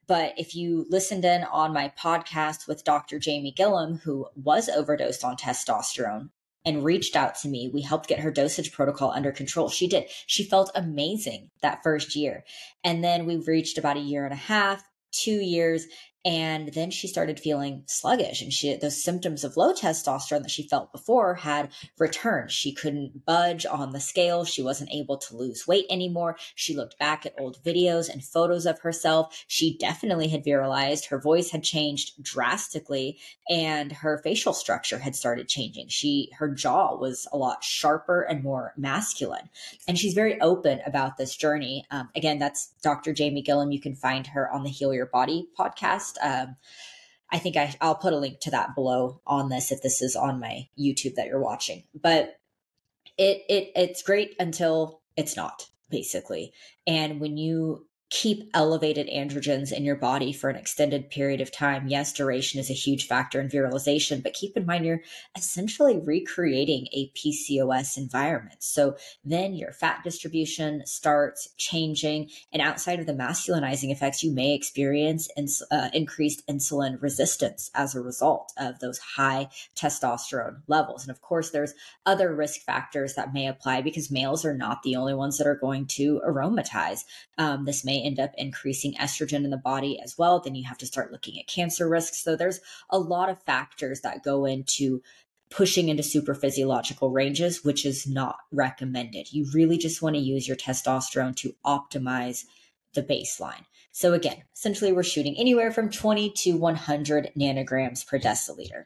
But 0.06 0.34
if 0.36 0.54
you 0.54 0.86
listened 0.88 1.24
in 1.24 1.44
on 1.44 1.72
my 1.72 1.92
podcast 1.98 2.68
with 2.68 2.84
Dr. 2.84 3.18
Jamie 3.18 3.50
Gilliam, 3.50 3.98
who 3.98 4.28
was 4.36 4.68
overdosed 4.68 5.24
on 5.24 5.36
testosterone 5.36 6.30
and 6.64 6.84
reached 6.84 7.16
out 7.16 7.34
to 7.36 7.48
me, 7.48 7.70
we 7.72 7.82
helped 7.82 8.08
get 8.08 8.20
her 8.20 8.30
dosage 8.30 8.72
protocol 8.72 9.10
under 9.10 9.32
control. 9.32 9.68
She 9.68 9.88
did. 9.88 10.04
She 10.26 10.44
felt 10.44 10.70
amazing 10.74 11.50
that 11.60 11.82
first 11.82 12.14
year. 12.14 12.44
And 12.84 13.02
then 13.02 13.26
we 13.26 13.36
reached 13.36 13.78
about 13.78 13.96
a 13.96 14.00
year 14.00 14.24
and 14.24 14.32
a 14.32 14.36
half, 14.36 14.84
two 15.10 15.40
years, 15.40 15.86
And 16.26 16.75
then 16.75 16.90
she 16.90 17.06
started 17.06 17.38
feeling 17.38 17.85
sluggish 17.87 18.42
and 18.42 18.52
she 18.52 18.75
those 18.75 19.00
symptoms 19.00 19.45
of 19.45 19.56
low 19.56 19.73
testosterone 19.73 20.42
that 20.42 20.50
she 20.50 20.66
felt 20.66 20.90
before 20.90 21.37
had 21.37 21.71
returned. 22.00 22.50
She 22.50 22.75
couldn't 22.75 23.25
budge 23.25 23.64
on 23.64 23.92
the 23.92 24.00
scale. 24.00 24.45
She 24.45 24.61
wasn't 24.61 24.90
able 24.92 25.18
to 25.18 25.37
lose 25.37 25.68
weight 25.68 25.87
anymore. 25.88 26.37
She 26.56 26.75
looked 26.75 26.99
back 26.99 27.26
at 27.26 27.35
old 27.38 27.62
videos 27.64 28.09
and 28.09 28.25
photos 28.25 28.66
of 28.66 28.80
herself. 28.80 29.45
She 29.47 29.78
definitely 29.78 30.26
had 30.26 30.45
virilized. 30.45 31.06
Her 31.06 31.21
voice 31.21 31.50
had 31.50 31.62
changed 31.62 32.21
drastically 32.21 33.21
and 33.49 33.92
her 33.92 34.18
facial 34.25 34.52
structure 34.52 34.99
had 34.99 35.14
started 35.14 35.47
changing. 35.47 35.87
She 35.90 36.30
her 36.38 36.49
jaw 36.49 36.97
was 36.97 37.28
a 37.33 37.37
lot 37.37 37.62
sharper 37.62 38.23
and 38.23 38.42
more 38.42 38.75
masculine. 38.76 39.49
And 39.87 39.97
she's 39.97 40.14
very 40.14 40.40
open 40.40 40.80
about 40.85 41.18
this 41.18 41.37
journey. 41.37 41.87
Um, 41.92 42.09
again, 42.16 42.40
that's 42.40 42.73
Dr. 42.83 43.12
Jamie 43.12 43.42
Gilliam. 43.42 43.71
You 43.71 43.80
can 43.80 43.95
find 43.95 44.26
her 44.26 44.52
on 44.52 44.64
the 44.64 44.71
Heal 44.71 44.92
Your 44.92 45.06
Body 45.06 45.47
podcast. 45.56 46.15
Um, 46.23 46.56
I 47.30 47.38
think 47.38 47.56
I, 47.56 47.75
I'll 47.80 47.96
put 47.96 48.12
a 48.12 48.18
link 48.18 48.40
to 48.40 48.50
that 48.52 48.75
below 48.75 49.20
on 49.26 49.49
this 49.49 49.73
if 49.73 49.82
this 49.82 50.00
is 50.00 50.14
on 50.16 50.40
my 50.40 50.68
YouTube 50.78 51.16
that 51.16 51.26
you're 51.26 51.40
watching. 51.40 51.85
But 51.94 52.38
it 53.18 53.42
it 53.49 53.73
it's 53.75 54.02
great 54.02 54.35
until 54.38 55.00
it's 55.16 55.37
not 55.37 55.68
basically. 55.90 56.52
And 56.87 57.20
when 57.20 57.37
you 57.37 57.87
keep 58.08 58.48
elevated 58.54 59.08
androgens 59.08 59.72
in 59.72 59.84
your 59.84 59.96
body 59.96 60.32
for 60.32 60.48
an 60.48 60.54
extended 60.54 61.10
period 61.10 61.40
of 61.40 61.50
time, 61.50 61.88
yes, 61.88 62.12
duration 62.12 62.60
is 62.60 62.70
a 62.70 62.75
huge 62.75 63.06
factor 63.08 63.40
in 63.40 63.48
virilization, 63.48 64.22
but 64.22 64.32
keep 64.32 64.56
in 64.56 64.64
mind 64.64 64.86
you're 64.86 65.02
essentially 65.36 65.98
recreating 65.98 66.86
a 66.92 67.10
PCOS 67.16 67.96
environment. 67.96 68.62
So 68.62 68.96
then 69.25 69.54
your 69.54 69.72
fat 69.72 70.04
distribution 70.04 70.86
starts 70.86 71.48
changing. 71.56 72.30
And 72.52 72.62
outside 72.62 73.00
of 73.00 73.06
the 73.06 73.12
masculinizing 73.12 73.90
effects, 73.90 74.22
you 74.22 74.30
may 74.30 74.54
experience 74.54 75.28
ins- 75.36 75.62
uh, 75.72 75.88
increased 75.92 76.46
insulin 76.46 77.02
resistance 77.02 77.72
as 77.75 77.96
a 77.96 78.00
result 78.00 78.52
of 78.56 78.78
those 78.78 78.98
high 78.98 79.48
testosterone 79.75 80.60
levels. 80.68 81.02
And 81.02 81.10
of 81.10 81.22
course, 81.22 81.50
there's 81.50 81.75
other 82.04 82.32
risk 82.32 82.60
factors 82.60 83.14
that 83.14 83.34
may 83.34 83.48
apply 83.48 83.82
because 83.82 84.12
males 84.12 84.44
are 84.44 84.56
not 84.56 84.84
the 84.84 84.94
only 84.94 85.14
ones 85.14 85.38
that 85.38 85.46
are 85.48 85.56
going 85.56 85.86
to 85.86 86.20
aromatize. 86.25 87.04
Um, 87.36 87.64
this 87.64 87.84
may 87.84 87.95
end 87.98 88.20
up 88.20 88.32
increasing 88.36 88.94
estrogen 88.94 89.44
in 89.44 89.50
the 89.50 89.56
body 89.56 90.00
as 90.00 90.16
well. 90.18 90.40
Then 90.40 90.54
you 90.54 90.64
have 90.64 90.78
to 90.78 90.86
start 90.86 91.12
looking 91.12 91.38
at 91.38 91.46
cancer 91.46 91.88
risks. 91.88 92.22
So 92.22 92.36
there's 92.36 92.60
a 92.90 92.98
lot 92.98 93.28
of 93.28 93.42
factors 93.42 94.00
that 94.00 94.22
go 94.22 94.44
into 94.44 95.02
pushing 95.50 95.88
into 95.88 96.02
super 96.02 96.34
physiological 96.34 97.10
ranges, 97.10 97.64
which 97.64 97.86
is 97.86 98.06
not 98.06 98.38
recommended. 98.52 99.32
You 99.32 99.46
really 99.54 99.78
just 99.78 100.02
want 100.02 100.16
to 100.16 100.20
use 100.20 100.48
your 100.48 100.56
testosterone 100.56 101.36
to 101.36 101.54
optimize 101.64 102.44
the 102.94 103.02
baseline. 103.02 103.64
So 103.92 104.12
again, 104.12 104.42
essentially 104.54 104.92
we're 104.92 105.02
shooting 105.02 105.36
anywhere 105.38 105.72
from 105.72 105.90
20 105.90 106.30
to 106.30 106.56
100 106.56 107.30
nanograms 107.38 108.06
per 108.06 108.18
deciliter. 108.18 108.84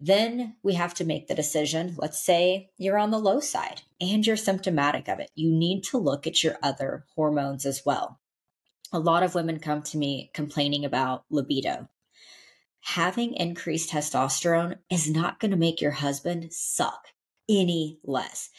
Then 0.00 0.56
we 0.62 0.74
have 0.74 0.94
to 0.94 1.04
make 1.04 1.28
the 1.28 1.34
decision. 1.34 1.94
Let's 1.96 2.20
say 2.22 2.70
you're 2.76 2.98
on 2.98 3.10
the 3.10 3.18
low 3.18 3.40
side 3.40 3.82
and 4.00 4.26
you're 4.26 4.36
symptomatic 4.36 5.08
of 5.08 5.20
it. 5.20 5.30
You 5.34 5.50
need 5.50 5.84
to 5.84 5.98
look 5.98 6.26
at 6.26 6.44
your 6.44 6.56
other 6.62 7.04
hormones 7.14 7.64
as 7.66 7.82
well. 7.84 8.20
A 8.92 8.98
lot 8.98 9.22
of 9.22 9.34
women 9.34 9.58
come 9.58 9.82
to 9.82 9.98
me 9.98 10.30
complaining 10.32 10.84
about 10.84 11.24
libido. 11.30 11.88
Having 12.80 13.34
increased 13.34 13.90
testosterone 13.90 14.76
is 14.90 15.10
not 15.10 15.40
going 15.40 15.50
to 15.50 15.56
make 15.56 15.80
your 15.80 15.90
husband 15.90 16.52
suck 16.52 17.08
any 17.48 17.98
less. 18.04 18.50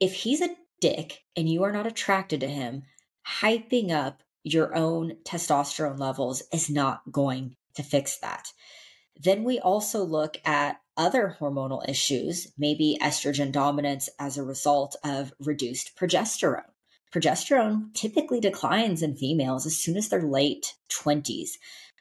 If 0.00 0.14
he's 0.14 0.40
a 0.40 0.56
dick 0.80 1.22
and 1.36 1.48
you 1.48 1.64
are 1.64 1.72
not 1.72 1.86
attracted 1.86 2.40
to 2.40 2.48
him, 2.48 2.84
hyping 3.40 3.90
up 3.90 4.22
your 4.42 4.74
own 4.74 5.16
testosterone 5.24 5.98
levels 5.98 6.42
is 6.52 6.70
not 6.70 7.00
going 7.10 7.56
to 7.74 7.82
fix 7.82 8.18
that. 8.18 8.48
Then 9.16 9.44
we 9.44 9.58
also 9.58 10.04
look 10.04 10.38
at 10.44 10.80
other 10.96 11.36
hormonal 11.40 11.88
issues, 11.88 12.52
maybe 12.56 12.98
estrogen 13.02 13.52
dominance 13.52 14.08
as 14.18 14.36
a 14.36 14.42
result 14.44 14.96
of 15.04 15.32
reduced 15.40 15.96
progesterone. 15.96 16.62
Progesterone 17.12 17.94
typically 17.94 18.40
declines 18.40 19.02
in 19.02 19.14
females 19.14 19.66
as 19.66 19.76
soon 19.76 19.96
as 19.96 20.08
they're 20.08 20.22
late 20.22 20.74
20s. 20.90 21.50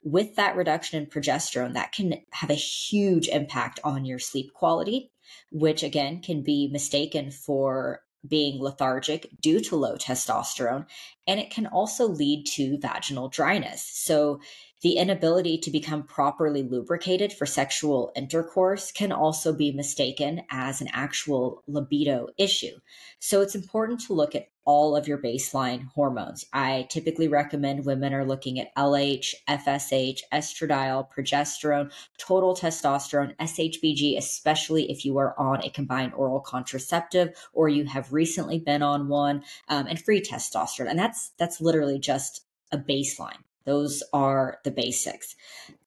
With 0.03 0.35
that 0.35 0.55
reduction 0.55 1.01
in 1.01 1.09
progesterone, 1.09 1.73
that 1.73 1.91
can 1.91 2.15
have 2.31 2.50
a 2.50 2.55
huge 2.55 3.27
impact 3.27 3.79
on 3.83 4.05
your 4.05 4.19
sleep 4.19 4.53
quality, 4.53 5.12
which 5.51 5.83
again 5.83 6.21
can 6.21 6.41
be 6.41 6.67
mistaken 6.71 7.31
for 7.31 8.01
being 8.27 8.62
lethargic 8.62 9.30
due 9.42 9.60
to 9.62 9.75
low 9.75 9.96
testosterone. 9.96 10.86
And 11.27 11.39
it 11.39 11.51
can 11.51 11.68
also 11.68 12.08
lead 12.08 12.46
to 12.53 12.77
vaginal 12.80 13.30
dryness. 13.30 13.84
So 13.84 14.39
the 14.82 14.98
inability 14.98 15.58
to 15.60 15.72
become 15.72 16.03
properly 16.03 16.62
lubricated 16.62 17.32
for 17.32 17.46
sexual 17.46 18.12
intercourse 18.15 18.92
can 18.92 19.12
also 19.12 19.53
be 19.53 19.72
mistaken 19.72 20.42
as 20.51 20.82
an 20.82 20.89
actual 20.92 21.63
libido 21.68 22.27
issue. 22.38 22.75
So 23.20 23.42
it's 23.42 23.56
important 23.56 24.01
to 24.01 24.13
look 24.13 24.36
at 24.36 24.48
all 24.65 24.96
of 24.96 25.08
your 25.08 25.17
baseline 25.17 25.88
hormones. 25.89 26.46
I 26.53 26.88
typically 26.89 27.27
recommend 27.27 27.86
women 27.86 28.13
are 28.13 28.25
looking 28.25 28.60
at 28.60 28.75
LH, 28.75 29.34
FSH, 29.50 30.22
estradiol, 30.32 31.08
progesterone, 31.12 31.91
total 32.17 32.55
testosterone, 32.55 33.36
SHBG, 33.38 34.17
especially 34.17 34.89
if 34.89 35.05
you 35.05 35.17
are 35.17 35.38
on 35.38 35.63
a 35.63 35.70
combined 35.70 36.13
oral 36.13 36.39
contraceptive 36.39 37.36
or 37.53 37.70
you 37.70 37.86
have 37.86 38.13
recently 38.13 38.60
been 38.60 38.82
on 38.82 39.08
one, 39.08 39.43
um, 39.67 39.88
and 39.88 40.01
free 40.01 40.22
testosterone. 40.22 40.89
And 40.89 41.00
that's 41.00 41.32
that's 41.38 41.62
literally 41.62 42.00
just 42.00 42.46
a 42.72 42.77
baseline. 42.77 43.43
Those 43.65 44.03
are 44.13 44.60
the 44.63 44.72
basics. 44.72 45.36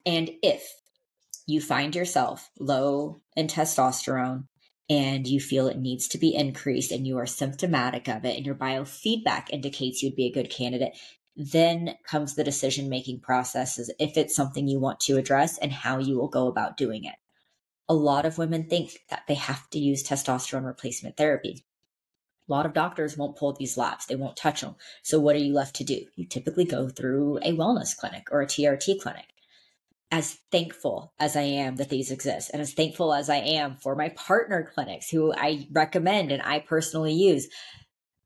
And 0.05 0.31
if 0.41 0.73
you 1.45 1.61
find 1.61 1.95
yourself 1.95 2.49
low 2.59 3.21
in 3.35 3.47
testosterone 3.47 4.45
and 4.89 5.27
you 5.27 5.39
feel 5.39 5.67
it 5.67 5.77
needs 5.77 6.07
to 6.07 6.17
be 6.17 6.35
increased 6.35 6.91
and 6.91 7.05
you 7.05 7.17
are 7.17 7.25
symptomatic 7.25 8.07
of 8.07 8.23
it 8.23 8.37
and 8.37 8.45
your 8.45 8.55
biofeedback 8.55 9.49
indicates 9.49 10.01
you'd 10.01 10.15
be 10.15 10.27
a 10.27 10.31
good 10.31 10.49
candidate, 10.49 10.97
then 11.35 11.95
comes 12.03 12.35
the 12.35 12.43
decision 12.43 12.89
making 12.89 13.19
processes 13.19 13.91
if 13.99 14.17
it's 14.17 14.35
something 14.35 14.67
you 14.67 14.79
want 14.79 14.99
to 14.99 15.17
address 15.17 15.57
and 15.57 15.71
how 15.71 15.99
you 15.99 16.17
will 16.17 16.29
go 16.29 16.47
about 16.47 16.77
doing 16.77 17.03
it. 17.03 17.15
A 17.89 17.93
lot 17.93 18.25
of 18.25 18.37
women 18.37 18.67
think 18.67 18.99
that 19.09 19.23
they 19.27 19.35
have 19.35 19.69
to 19.69 19.79
use 19.79 20.03
testosterone 20.03 20.65
replacement 20.65 21.15
therapy. 21.15 21.63
A 22.49 22.51
lot 22.51 22.65
of 22.65 22.73
doctors 22.73 23.17
won't 23.17 23.35
pull 23.35 23.53
these 23.53 23.77
labs, 23.77 24.05
they 24.05 24.15
won't 24.15 24.37
touch 24.37 24.61
them. 24.61 24.75
So, 25.03 25.19
what 25.19 25.35
are 25.35 25.39
you 25.39 25.53
left 25.53 25.75
to 25.77 25.83
do? 25.83 26.05
You 26.15 26.25
typically 26.25 26.65
go 26.65 26.87
through 26.87 27.37
a 27.39 27.51
wellness 27.51 27.95
clinic 27.95 28.29
or 28.31 28.41
a 28.41 28.47
TRT 28.47 29.01
clinic. 29.01 29.25
As 30.09 30.37
thankful 30.51 31.13
as 31.19 31.35
I 31.35 31.41
am 31.41 31.75
that 31.75 31.89
these 31.89 32.11
exist, 32.11 32.49
and 32.53 32.61
as 32.61 32.73
thankful 32.73 33.13
as 33.13 33.29
I 33.29 33.37
am 33.37 33.75
for 33.75 33.95
my 33.95 34.09
partner 34.09 34.69
clinics 34.73 35.09
who 35.09 35.33
I 35.33 35.67
recommend 35.71 36.31
and 36.31 36.41
I 36.41 36.59
personally 36.59 37.13
use, 37.13 37.49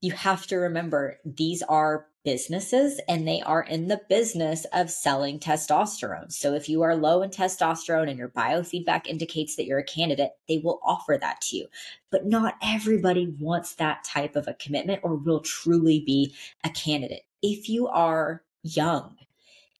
you 0.01 0.11
have 0.11 0.45
to 0.47 0.57
remember 0.57 1.17
these 1.25 1.63
are 1.63 2.07
businesses 2.23 2.99
and 3.07 3.27
they 3.27 3.41
are 3.41 3.63
in 3.63 3.87
the 3.87 4.01
business 4.09 4.65
of 4.73 4.91
selling 4.91 5.39
testosterone. 5.39 6.31
So 6.31 6.53
if 6.53 6.69
you 6.69 6.81
are 6.83 6.95
low 6.95 7.21
in 7.21 7.29
testosterone 7.29 8.09
and 8.09 8.17
your 8.17 8.29
biofeedback 8.29 9.07
indicates 9.07 9.55
that 9.55 9.65
you're 9.65 9.79
a 9.79 9.83
candidate, 9.83 10.31
they 10.47 10.59
will 10.59 10.79
offer 10.83 11.17
that 11.19 11.41
to 11.41 11.57
you. 11.57 11.67
But 12.11 12.25
not 12.25 12.57
everybody 12.61 13.33
wants 13.39 13.75
that 13.75 14.03
type 14.03 14.35
of 14.35 14.47
a 14.47 14.53
commitment 14.55 15.01
or 15.03 15.15
will 15.15 15.39
truly 15.39 16.03
be 16.05 16.35
a 16.63 16.69
candidate. 16.69 17.23
If 17.41 17.69
you 17.69 17.87
are 17.87 18.43
young, 18.63 19.17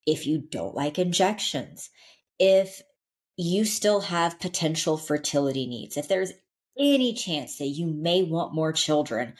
if 0.05 0.25
you 0.25 0.39
don't 0.39 0.75
like 0.75 0.99
injections, 0.99 1.89
if 2.39 2.81
you 3.37 3.65
still 3.65 4.01
have 4.01 4.39
potential 4.39 4.97
fertility 4.97 5.67
needs, 5.67 5.97
if 5.97 6.07
there's 6.07 6.33
any 6.77 7.13
chance 7.13 7.57
that 7.57 7.67
you 7.67 7.87
may 7.87 8.23
want 8.23 8.53
more 8.53 8.73
children, 8.73 9.33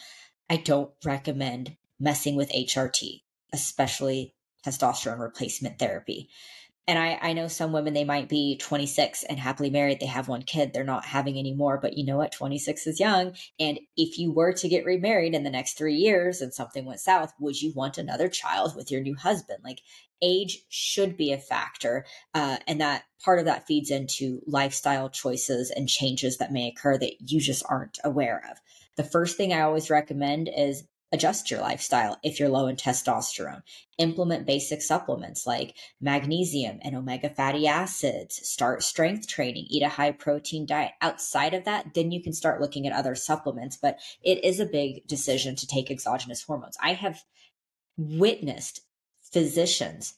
I 0.49 0.57
don't 0.57 0.91
recommend 1.03 1.77
messing 1.99 2.35
with 2.35 2.51
HRT, 2.51 3.21
especially 3.53 4.35
testosterone 4.65 5.19
replacement 5.19 5.79
therapy. 5.79 6.29
And 6.87 6.97
I, 6.97 7.19
I 7.21 7.33
know 7.33 7.47
some 7.47 7.71
women, 7.71 7.93
they 7.93 8.03
might 8.03 8.27
be 8.27 8.57
26 8.57 9.23
and 9.23 9.39
happily 9.39 9.69
married. 9.69 9.99
They 9.99 10.07
have 10.07 10.27
one 10.27 10.41
kid. 10.41 10.73
They're 10.73 10.83
not 10.83 11.05
having 11.05 11.37
any 11.37 11.53
more. 11.53 11.79
But 11.79 11.97
you 11.97 12.05
know 12.05 12.17
what? 12.17 12.31
26 12.31 12.87
is 12.87 12.99
young. 12.99 13.35
And 13.59 13.79
if 13.95 14.17
you 14.17 14.31
were 14.31 14.51
to 14.53 14.67
get 14.67 14.85
remarried 14.85 15.35
in 15.35 15.43
the 15.43 15.51
next 15.51 15.77
three 15.77 15.95
years 15.95 16.41
and 16.41 16.53
something 16.53 16.85
went 16.85 16.99
south, 16.99 17.33
would 17.39 17.61
you 17.61 17.71
want 17.75 17.97
another 17.97 18.27
child 18.27 18.75
with 18.75 18.91
your 18.91 19.01
new 19.01 19.15
husband? 19.15 19.59
Like 19.63 19.81
age 20.23 20.63
should 20.69 21.17
be 21.17 21.31
a 21.31 21.37
factor. 21.37 22.05
Uh, 22.33 22.57
and 22.67 22.81
that 22.81 23.03
part 23.23 23.39
of 23.39 23.45
that 23.45 23.67
feeds 23.67 23.91
into 23.91 24.41
lifestyle 24.47 25.09
choices 25.09 25.71
and 25.71 25.87
changes 25.87 26.37
that 26.37 26.51
may 26.51 26.67
occur 26.67 26.97
that 26.97 27.13
you 27.19 27.39
just 27.39 27.63
aren't 27.69 27.99
aware 28.03 28.43
of. 28.51 28.57
The 28.97 29.03
first 29.03 29.37
thing 29.37 29.53
I 29.53 29.61
always 29.61 29.89
recommend 29.89 30.49
is 30.55 30.83
adjust 31.11 31.51
your 31.51 31.59
lifestyle 31.59 32.17
if 32.23 32.39
you're 32.39 32.49
low 32.49 32.67
in 32.67 32.75
testosterone. 32.75 33.61
Implement 33.97 34.45
basic 34.45 34.81
supplements 34.81 35.45
like 35.45 35.75
magnesium 35.99 36.79
and 36.81 36.95
omega 36.95 37.29
fatty 37.29 37.67
acids. 37.67 38.47
Start 38.47 38.83
strength 38.83 39.27
training. 39.27 39.65
Eat 39.69 39.83
a 39.83 39.89
high 39.89 40.11
protein 40.11 40.65
diet. 40.65 40.91
Outside 41.01 41.53
of 41.53 41.65
that, 41.65 41.93
then 41.93 42.11
you 42.11 42.23
can 42.23 42.33
start 42.33 42.61
looking 42.61 42.87
at 42.87 42.93
other 42.93 43.15
supplements. 43.15 43.77
But 43.77 43.99
it 44.23 44.43
is 44.43 44.59
a 44.59 44.65
big 44.65 45.05
decision 45.07 45.55
to 45.57 45.67
take 45.67 45.91
exogenous 45.91 46.43
hormones. 46.43 46.77
I 46.81 46.93
have 46.93 47.23
witnessed 47.97 48.81
physicians 49.21 50.15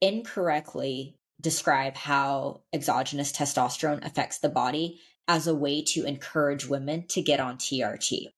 incorrectly 0.00 1.16
describe 1.40 1.96
how 1.96 2.62
exogenous 2.72 3.32
testosterone 3.32 4.04
affects 4.04 4.38
the 4.38 4.48
body 4.48 5.00
as 5.28 5.46
a 5.46 5.54
way 5.54 5.82
to 5.82 6.04
encourage 6.04 6.66
women 6.66 7.06
to 7.08 7.22
get 7.22 7.38
on 7.38 7.58
TRT. 7.58 8.28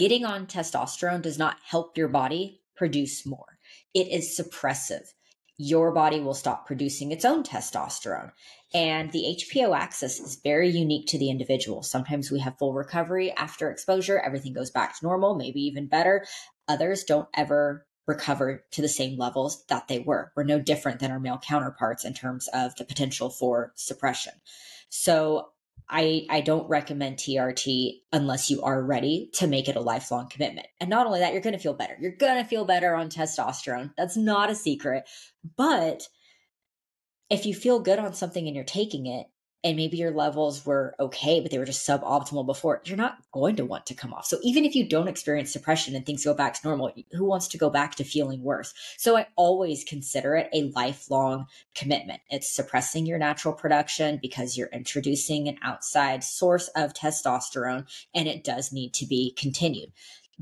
Getting 0.00 0.24
on 0.24 0.46
testosterone 0.46 1.20
does 1.20 1.36
not 1.36 1.58
help 1.62 1.98
your 1.98 2.08
body 2.08 2.62
produce 2.74 3.26
more, 3.26 3.58
it 3.92 4.08
is 4.08 4.34
suppressive. 4.34 5.06
Your 5.58 5.92
body 5.92 6.20
will 6.20 6.32
stop 6.32 6.66
producing 6.66 7.12
its 7.12 7.26
own 7.26 7.42
testosterone. 7.42 8.32
And 8.72 9.12
the 9.12 9.36
HPO 9.38 9.76
axis 9.76 10.18
is 10.18 10.40
very 10.42 10.70
unique 10.70 11.08
to 11.08 11.18
the 11.18 11.28
individual. 11.28 11.82
Sometimes 11.82 12.30
we 12.30 12.40
have 12.40 12.56
full 12.56 12.72
recovery 12.72 13.30
after 13.32 13.70
exposure, 13.70 14.18
everything 14.18 14.54
goes 14.54 14.70
back 14.70 14.98
to 14.98 15.04
normal, 15.04 15.34
maybe 15.34 15.60
even 15.60 15.86
better. 15.86 16.24
Others 16.66 17.04
don't 17.04 17.28
ever 17.34 17.86
recover 18.06 18.64
to 18.70 18.80
the 18.80 18.88
same 18.88 19.18
levels 19.18 19.66
that 19.66 19.86
they 19.88 19.98
were. 19.98 20.32
We're 20.34 20.44
no 20.44 20.60
different 20.60 21.00
than 21.00 21.10
our 21.10 21.20
male 21.20 21.42
counterparts 21.46 22.06
in 22.06 22.14
terms 22.14 22.48
of 22.54 22.74
the 22.76 22.86
potential 22.86 23.28
for 23.28 23.74
suppression. 23.76 24.32
So 24.88 25.50
I, 25.88 26.26
I 26.30 26.40
don't 26.40 26.68
recommend 26.68 27.16
TRT 27.16 28.00
unless 28.12 28.50
you 28.50 28.62
are 28.62 28.82
ready 28.82 29.30
to 29.34 29.46
make 29.46 29.68
it 29.68 29.76
a 29.76 29.80
lifelong 29.80 30.28
commitment. 30.28 30.66
And 30.80 30.90
not 30.90 31.06
only 31.06 31.20
that, 31.20 31.32
you're 31.32 31.42
going 31.42 31.56
to 31.56 31.62
feel 31.62 31.74
better. 31.74 31.96
You're 32.00 32.12
going 32.12 32.42
to 32.42 32.48
feel 32.48 32.64
better 32.64 32.94
on 32.94 33.08
testosterone. 33.08 33.92
That's 33.96 34.16
not 34.16 34.50
a 34.50 34.54
secret. 34.54 35.08
But 35.56 36.08
if 37.28 37.46
you 37.46 37.54
feel 37.54 37.80
good 37.80 37.98
on 37.98 38.14
something 38.14 38.46
and 38.46 38.54
you're 38.54 38.64
taking 38.64 39.06
it, 39.06 39.26
and 39.62 39.76
maybe 39.76 39.98
your 39.98 40.10
levels 40.10 40.64
were 40.64 40.94
okay, 40.98 41.40
but 41.40 41.50
they 41.50 41.58
were 41.58 41.66
just 41.66 41.86
suboptimal 41.86 42.46
before, 42.46 42.80
you're 42.84 42.96
not 42.96 43.18
going 43.32 43.56
to 43.56 43.64
want 43.64 43.86
to 43.86 43.94
come 43.94 44.12
off. 44.14 44.26
So 44.26 44.38
even 44.42 44.64
if 44.64 44.74
you 44.74 44.88
don't 44.88 45.08
experience 45.08 45.52
suppression 45.52 45.94
and 45.94 46.06
things 46.06 46.24
go 46.24 46.32
back 46.32 46.54
to 46.54 46.66
normal, 46.66 46.92
who 47.12 47.24
wants 47.24 47.48
to 47.48 47.58
go 47.58 47.68
back 47.68 47.94
to 47.96 48.04
feeling 48.04 48.42
worse? 48.42 48.72
So 48.96 49.16
I 49.16 49.26
always 49.36 49.84
consider 49.84 50.34
it 50.36 50.48
a 50.52 50.70
lifelong 50.74 51.46
commitment. 51.74 52.20
It's 52.30 52.50
suppressing 52.50 53.06
your 53.06 53.18
natural 53.18 53.52
production 53.52 54.18
because 54.22 54.56
you're 54.56 54.68
introducing 54.68 55.48
an 55.48 55.58
outside 55.62 56.24
source 56.24 56.68
of 56.68 56.94
testosterone 56.94 57.86
and 58.14 58.28
it 58.28 58.44
does 58.44 58.72
need 58.72 58.94
to 58.94 59.06
be 59.06 59.34
continued. 59.38 59.92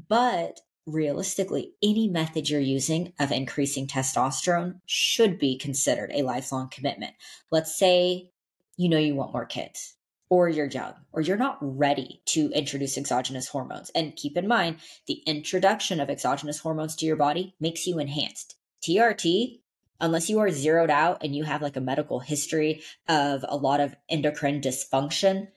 But 0.08 0.60
realistically, 0.86 1.72
any 1.82 2.08
method 2.08 2.48
you're 2.48 2.60
using 2.60 3.12
of 3.18 3.32
increasing 3.32 3.86
testosterone 3.86 4.80
should 4.86 5.38
be 5.38 5.58
considered 5.58 6.10
a 6.14 6.22
lifelong 6.22 6.68
commitment. 6.68 7.14
Let's 7.50 7.76
say 7.76 8.30
you 8.78 8.88
know 8.88 8.96
you 8.96 9.14
want 9.14 9.34
more 9.34 9.44
kids 9.44 9.96
or 10.30 10.48
you're 10.48 10.66
young 10.66 10.94
or 11.12 11.20
you're 11.20 11.36
not 11.36 11.58
ready 11.60 12.22
to 12.26 12.50
introduce 12.52 12.96
exogenous 12.96 13.48
hormones. 13.48 13.90
And 13.94 14.16
keep 14.16 14.36
in 14.36 14.46
mind, 14.46 14.76
the 15.06 15.22
introduction 15.26 16.00
of 16.00 16.08
exogenous 16.08 16.60
hormones 16.60 16.96
to 16.96 17.06
your 17.06 17.16
body 17.16 17.54
makes 17.60 17.86
you 17.86 17.98
enhanced. 17.98 18.54
TRT, 18.82 19.60
unless 20.00 20.30
you 20.30 20.38
are 20.38 20.50
zeroed 20.50 20.90
out 20.90 21.24
and 21.24 21.34
you 21.34 21.44
have 21.44 21.60
like 21.60 21.76
a 21.76 21.80
medical 21.80 22.20
history 22.20 22.82
of 23.08 23.44
a 23.48 23.56
lot 23.56 23.80
of 23.80 23.96
endocrine 24.08 24.60
dysfunction, 24.60 25.48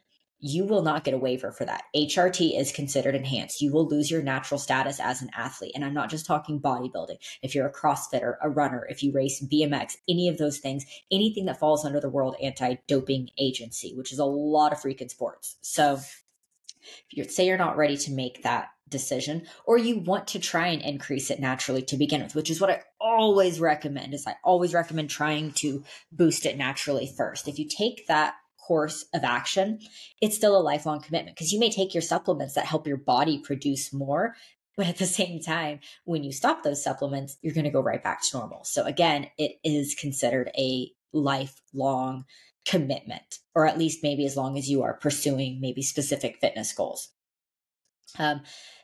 you 0.42 0.66
will 0.66 0.82
not 0.82 1.04
get 1.04 1.14
a 1.14 1.20
waiver 1.20 1.52
for 1.52 1.66
that. 1.66 1.84
HRT 1.96 2.60
is 2.60 2.72
considered 2.72 3.16
enhanced. 3.16 3.62
You 3.62 3.72
will 3.72 3.88
lose 3.88 4.10
your 4.10 4.24
natural 4.24 4.58
status 4.58 5.00
as 5.00 5.22
an 5.22 5.30
athlete. 5.36 5.74
And 5.76 5.86
I'm 5.86 5.94
not 5.94 6.10
just 6.10 6.26
talking 6.26 6.60
bodybuilding. 6.60 7.18
If 7.44 7.54
you're 7.54 7.68
a 7.68 7.74
CrossFitter, 7.74 8.36
a 8.42 8.50
runner, 8.50 8.86
if 8.90 9.04
you 9.04 9.12
race 9.12 9.42
BMX, 9.42 9.98
any 10.10 10.28
of 10.28 10.40
those 10.40 10.58
things, 10.58 10.86
anything 11.12 11.46
that 11.46 11.60
falls 11.60 11.86
under 11.86 12.00
the 12.00 12.10
World 12.10 12.36
Anti 12.42 12.78
Doping 12.88 13.30
Agency, 13.38 13.94
which 13.96 14.12
is 14.12 14.20
a 14.20 14.26
lot 14.26 14.74
of 14.74 14.80
freaking 14.80 15.12
sports. 15.12 15.58
So 15.62 15.94
if 15.94 16.24
you 17.12 17.24
say 17.26 17.46
you're 17.46 17.58
not 17.58 17.78
ready 17.78 17.98
to 17.98 18.12
make 18.12 18.42
that 18.44 18.70
decision 18.90 19.44
or 19.66 19.78
you 19.78 20.00
want 20.00 20.28
to 20.28 20.40
try 20.40 20.68
and 20.68 20.82
increase 20.82 21.32
it 21.32 21.40
naturally 21.40 21.82
to 21.82 21.96
begin 21.96 22.22
with 22.22 22.36
which 22.36 22.50
is 22.50 22.60
what 22.60 22.70
i 22.70 22.82
always 23.00 23.58
recommend 23.58 24.14
is 24.14 24.28
i 24.28 24.36
always 24.44 24.74
recommend 24.74 25.10
trying 25.10 25.52
to 25.54 25.82
boost 26.12 26.46
it 26.46 26.58
naturally 26.58 27.10
first 27.18 27.48
if 27.48 27.58
you 27.58 27.66
take 27.66 28.06
that 28.08 28.34
course 28.72 29.04
of 29.14 29.26
action, 29.26 29.80
it's 30.22 30.38
still 30.38 30.56
a 30.56 30.64
lifelong 30.64 31.02
commitment 31.02 31.36
because 31.36 31.52
you 31.52 31.60
may 31.60 31.70
take 31.70 31.94
your 31.94 32.02
supplements 32.02 32.54
that 32.54 32.64
help 32.64 32.88
your 32.88 32.96
body 32.96 33.38
produce 33.38 33.92
more. 33.92 34.34
But 34.78 34.88
at 34.88 34.96
the 34.96 35.06
same 35.06 35.42
time, 35.42 35.82
when 36.06 36.24
you 36.24 36.32
stop 36.32 36.64
those 36.64 36.82
supplements, 36.82 37.36
you're 37.42 37.54
going 37.54 37.66
to 37.66 37.70
go 37.70 37.82
right 37.82 38.02
back 38.02 38.22
to 38.22 38.38
normal. 38.38 38.64
So, 38.64 38.86
again, 38.86 39.28
it 39.38 39.58
is 39.66 39.94
considered 39.94 40.52
a 40.58 40.90
lifelong 41.12 42.24
commitment, 42.66 43.40
or 43.54 43.68
at 43.68 43.78
least 43.78 44.04
maybe 44.04 44.26
as 44.26 44.38
long 44.38 44.58
as 44.58 44.70
you 44.70 44.84
are 44.84 44.94
pursuing 44.94 45.60
maybe 45.60 45.82
specific 45.82 46.38
fitness 46.40 46.72
goals. 46.72 47.10
Um, 48.18 48.40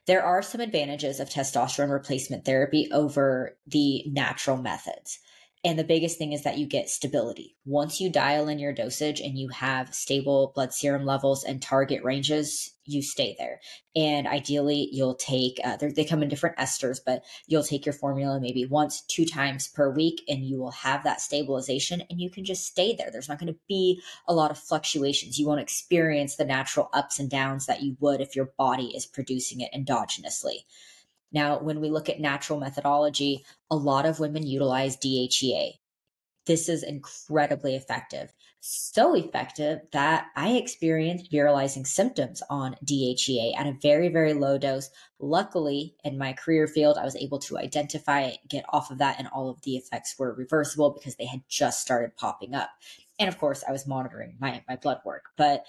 there 0.06 0.22
are 0.22 0.42
some 0.42 0.60
advantages 0.60 1.22
of 1.22 1.30
testosterone 1.30 1.92
replacement 1.92 2.44
therapy 2.44 2.90
over 2.92 3.58
the 3.66 4.04
natural 4.08 4.58
methods. 4.58 5.20
And 5.68 5.78
the 5.78 5.84
biggest 5.84 6.18
thing 6.18 6.32
is 6.32 6.44
that 6.44 6.58
you 6.58 6.66
get 6.66 6.88
stability. 6.88 7.58
Once 7.66 8.00
you 8.00 8.10
dial 8.10 8.48
in 8.48 8.58
your 8.58 8.72
dosage 8.72 9.20
and 9.20 9.38
you 9.38 9.50
have 9.50 9.94
stable 9.94 10.54
blood 10.56 10.74
serum 10.74 11.06
levels 11.06 11.44
and 11.44 11.62
target 11.62 12.06
ranges, 12.06 12.72
you 12.86 13.02
stay 13.02 13.36
there. 13.38 13.60
And 13.94 14.28
ideally, 14.28 14.88
you'll 14.94 15.16
take, 15.16 15.60
uh, 15.66 15.76
they 15.76 16.06
come 16.06 16.24
in 16.24 16.30
different 16.30 16.56
esters, 16.56 17.02
but 17.06 17.26
you'll 17.48 17.64
take 17.64 17.86
your 17.86 17.92
formula 17.92 18.40
maybe 18.40 18.66
once, 18.66 19.02
two 19.02 19.26
times 19.26 19.68
per 19.68 19.94
week, 19.94 20.22
and 20.30 20.46
you 20.46 20.58
will 20.58 20.72
have 20.72 21.04
that 21.04 21.20
stabilization 21.20 22.02
and 22.10 22.22
you 22.22 22.30
can 22.30 22.46
just 22.46 22.66
stay 22.66 22.96
there. 22.96 23.12
There's 23.12 23.28
not 23.28 23.38
going 23.38 23.54
to 23.54 23.60
be 23.68 24.02
a 24.26 24.34
lot 24.34 24.52
of 24.52 24.58
fluctuations. 24.58 25.38
You 25.38 25.48
won't 25.48 25.60
experience 25.60 26.38
the 26.38 26.46
natural 26.46 26.90
ups 26.94 27.20
and 27.20 27.30
downs 27.30 27.66
that 27.66 27.84
you 27.84 27.98
would 28.00 28.22
if 28.22 28.38
your 28.38 28.54
body 28.58 28.96
is 28.96 29.06
producing 29.06 29.60
it 29.60 29.74
endogenously. 29.76 30.60
Now, 31.32 31.60
when 31.60 31.82
we 31.82 31.90
look 31.90 32.10
at 32.10 32.20
natural 32.20 32.60
methodology, 32.60 33.46
a 33.70 33.76
lot 33.76 34.06
of 34.06 34.20
women 34.20 34.46
utilize 34.46 34.98
DHEA. 34.98 35.74
This 36.46 36.70
is 36.70 36.82
incredibly 36.82 37.76
effective. 37.76 38.32
So 38.62 39.16
effective 39.16 39.82
that 39.92 40.28
I 40.36 40.52
experienced 40.52 41.32
virilizing 41.32 41.86
symptoms 41.86 42.42
on 42.50 42.78
DHEA 42.86 43.58
at 43.58 43.68
a 43.68 43.78
very, 43.82 44.08
very 44.08 44.34
low 44.34 44.58
dose. 44.58 44.90
Luckily, 45.20 45.96
in 46.06 46.18
my 46.18 46.32
career 46.32 46.66
field, 46.66 46.98
I 46.98 47.04
was 47.04 47.18
able 47.18 47.40
to 47.40 47.58
identify 47.58 48.22
it, 48.22 48.40
get 48.48 48.64
off 48.70 48.92
of 48.92 48.98
that, 49.00 49.18
and 49.20 49.28
all 49.28 49.50
of 49.50 49.62
the 49.64 49.76
effects 49.76 50.16
were 50.18 50.34
reversible 50.34 50.92
because 50.92 51.18
they 51.18 51.26
had 51.26 51.42
just 51.50 51.82
started 51.82 52.16
popping 52.16 52.56
up. 52.56 52.70
And 53.20 53.28
of 53.28 53.38
course, 53.38 53.64
I 53.68 53.74
was 53.74 53.86
monitoring 53.86 54.38
my, 54.40 54.64
my 54.70 54.78
blood 54.78 55.02
work. 55.06 55.26
But 55.36 55.66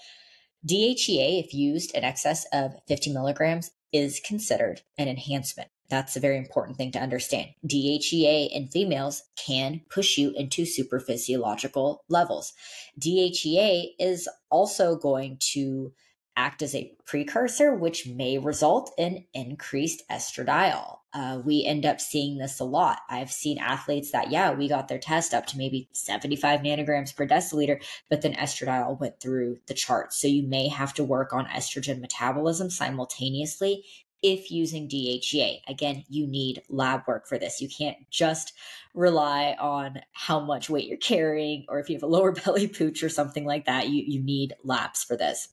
DHEA, 0.65 1.43
if 1.43 1.53
used 1.53 1.93
in 1.93 2.03
excess 2.05 2.45
of 2.53 2.73
50 2.87 3.11
milligrams, 3.13 3.71
is 3.91 4.21
considered 4.25 4.81
an 4.97 5.07
enhancement. 5.07 5.69
That's 5.89 6.15
a 6.15 6.19
very 6.19 6.37
important 6.37 6.77
thing 6.77 6.91
to 6.91 6.99
understand. 6.99 7.49
DHEA 7.67 8.49
in 8.51 8.67
females 8.67 9.23
can 9.35 9.81
push 9.89 10.17
you 10.17 10.31
into 10.35 10.63
superphysiological 10.63 11.99
levels. 12.09 12.53
DHEA 12.99 13.93
is 13.99 14.29
also 14.51 14.95
going 14.95 15.37
to 15.53 15.91
act 16.39 16.61
as 16.61 16.73
a 16.73 16.91
precursor, 17.05 17.75
which 17.75 18.07
may 18.07 18.37
result 18.37 18.93
in 18.97 19.25
increased 19.33 20.01
estradiol. 20.09 20.99
Uh, 21.13 21.41
we 21.43 21.65
end 21.65 21.85
up 21.85 21.99
seeing 21.99 22.37
this 22.37 22.61
a 22.61 22.63
lot. 22.63 22.99
I've 23.09 23.31
seen 23.31 23.57
athletes 23.57 24.11
that, 24.11 24.31
yeah, 24.31 24.53
we 24.53 24.69
got 24.69 24.87
their 24.87 24.99
test 24.99 25.33
up 25.33 25.47
to 25.47 25.57
maybe 25.57 25.89
75 25.91 26.61
nanograms 26.61 27.13
per 27.13 27.27
deciliter, 27.27 27.83
but 28.09 28.21
then 28.21 28.35
estradiol 28.35 28.97
went 28.99 29.19
through 29.19 29.57
the 29.67 29.73
charts. 29.73 30.21
So 30.21 30.27
you 30.27 30.47
may 30.47 30.69
have 30.69 30.93
to 30.93 31.03
work 31.03 31.33
on 31.33 31.45
estrogen 31.47 31.99
metabolism 31.99 32.69
simultaneously 32.69 33.83
if 34.21 34.49
using 34.49 34.87
DHEA. 34.87 35.61
Again, 35.67 36.05
you 36.09 36.25
need 36.25 36.61
lab 36.69 37.01
work 37.07 37.27
for 37.27 37.37
this. 37.37 37.59
You 37.59 37.69
can't 37.69 37.97
just 38.09 38.53
rely 38.93 39.55
on 39.59 40.01
how 40.13 40.39
much 40.39 40.69
weight 40.69 40.87
you're 40.87 40.97
carrying 40.97 41.65
or 41.67 41.79
if 41.79 41.89
you 41.89 41.95
have 41.95 42.03
a 42.03 42.07
lower 42.07 42.31
belly 42.45 42.67
pooch 42.67 43.03
or 43.03 43.09
something 43.09 43.45
like 43.45 43.65
that. 43.65 43.89
You, 43.89 44.03
you 44.05 44.21
need 44.21 44.53
labs 44.63 45.03
for 45.03 45.17
this. 45.17 45.49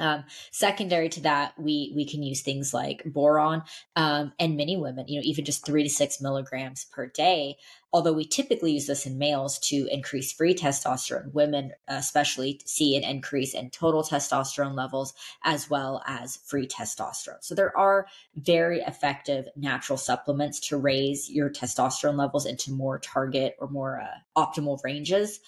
Um, 0.00 0.24
secondary 0.50 1.08
to 1.10 1.20
that, 1.22 1.52
we 1.58 1.92
we 1.94 2.04
can 2.04 2.22
use 2.22 2.42
things 2.42 2.72
like 2.72 3.02
boron, 3.04 3.62
um, 3.96 4.32
and 4.38 4.56
many 4.56 4.76
women, 4.76 5.06
you 5.08 5.20
know, 5.20 5.24
even 5.24 5.44
just 5.44 5.64
three 5.64 5.82
to 5.82 5.90
six 5.90 6.20
milligrams 6.20 6.86
per 6.86 7.06
day. 7.06 7.56
Although 7.92 8.12
we 8.12 8.24
typically 8.24 8.72
use 8.72 8.86
this 8.86 9.04
in 9.04 9.18
males 9.18 9.58
to 9.58 9.88
increase 9.90 10.32
free 10.32 10.54
testosterone, 10.54 11.32
women 11.32 11.72
especially 11.88 12.60
see 12.64 12.96
an 12.96 13.02
increase 13.02 13.52
in 13.52 13.70
total 13.70 14.02
testosterone 14.02 14.76
levels 14.76 15.12
as 15.42 15.68
well 15.68 16.00
as 16.06 16.36
free 16.46 16.68
testosterone. 16.68 17.42
So 17.42 17.54
there 17.54 17.76
are 17.76 18.06
very 18.36 18.80
effective 18.80 19.48
natural 19.56 19.98
supplements 19.98 20.60
to 20.68 20.76
raise 20.76 21.28
your 21.28 21.50
testosterone 21.50 22.16
levels 22.16 22.46
into 22.46 22.70
more 22.70 23.00
target 23.00 23.56
or 23.58 23.68
more 23.68 24.00
uh, 24.00 24.40
optimal 24.40 24.78
ranges 24.84 25.40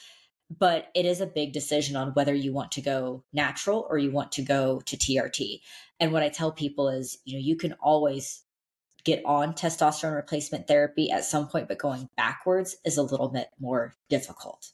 but 0.59 0.91
it 0.95 1.07
is 1.07 1.21
a 1.21 1.27
big 1.27 1.53
decision 1.53 1.97
on 1.97 2.11
whether 2.11 2.35
you 2.35 2.53
want 2.53 2.73
to 2.73 2.83
go 2.83 3.25
natural 3.33 3.87
or 3.89 3.99
you 3.99 4.11
want 4.11 4.33
to 4.33 4.43
go 4.43 4.81
to 4.87 4.97
TRT. 4.97 5.61
And 6.01 6.13
what 6.13 6.23
I 6.23 6.29
tell 6.29 6.53
people 6.53 6.89
is, 6.89 7.19
you 7.25 7.35
know, 7.35 7.41
you 7.41 7.57
can 7.57 7.75
always 7.75 8.43
get 9.05 9.25
on 9.25 9.55
testosterone 9.55 10.15
replacement 10.15 10.69
therapy 10.69 11.11
at 11.11 11.25
some 11.25 11.49
point, 11.49 11.69
but 11.69 11.79
going 11.79 12.09
backwards 12.17 12.77
is 12.85 12.97
a 12.97 13.03
little 13.03 13.29
bit 13.29 13.49
more 13.59 13.95
difficult. 14.09 14.71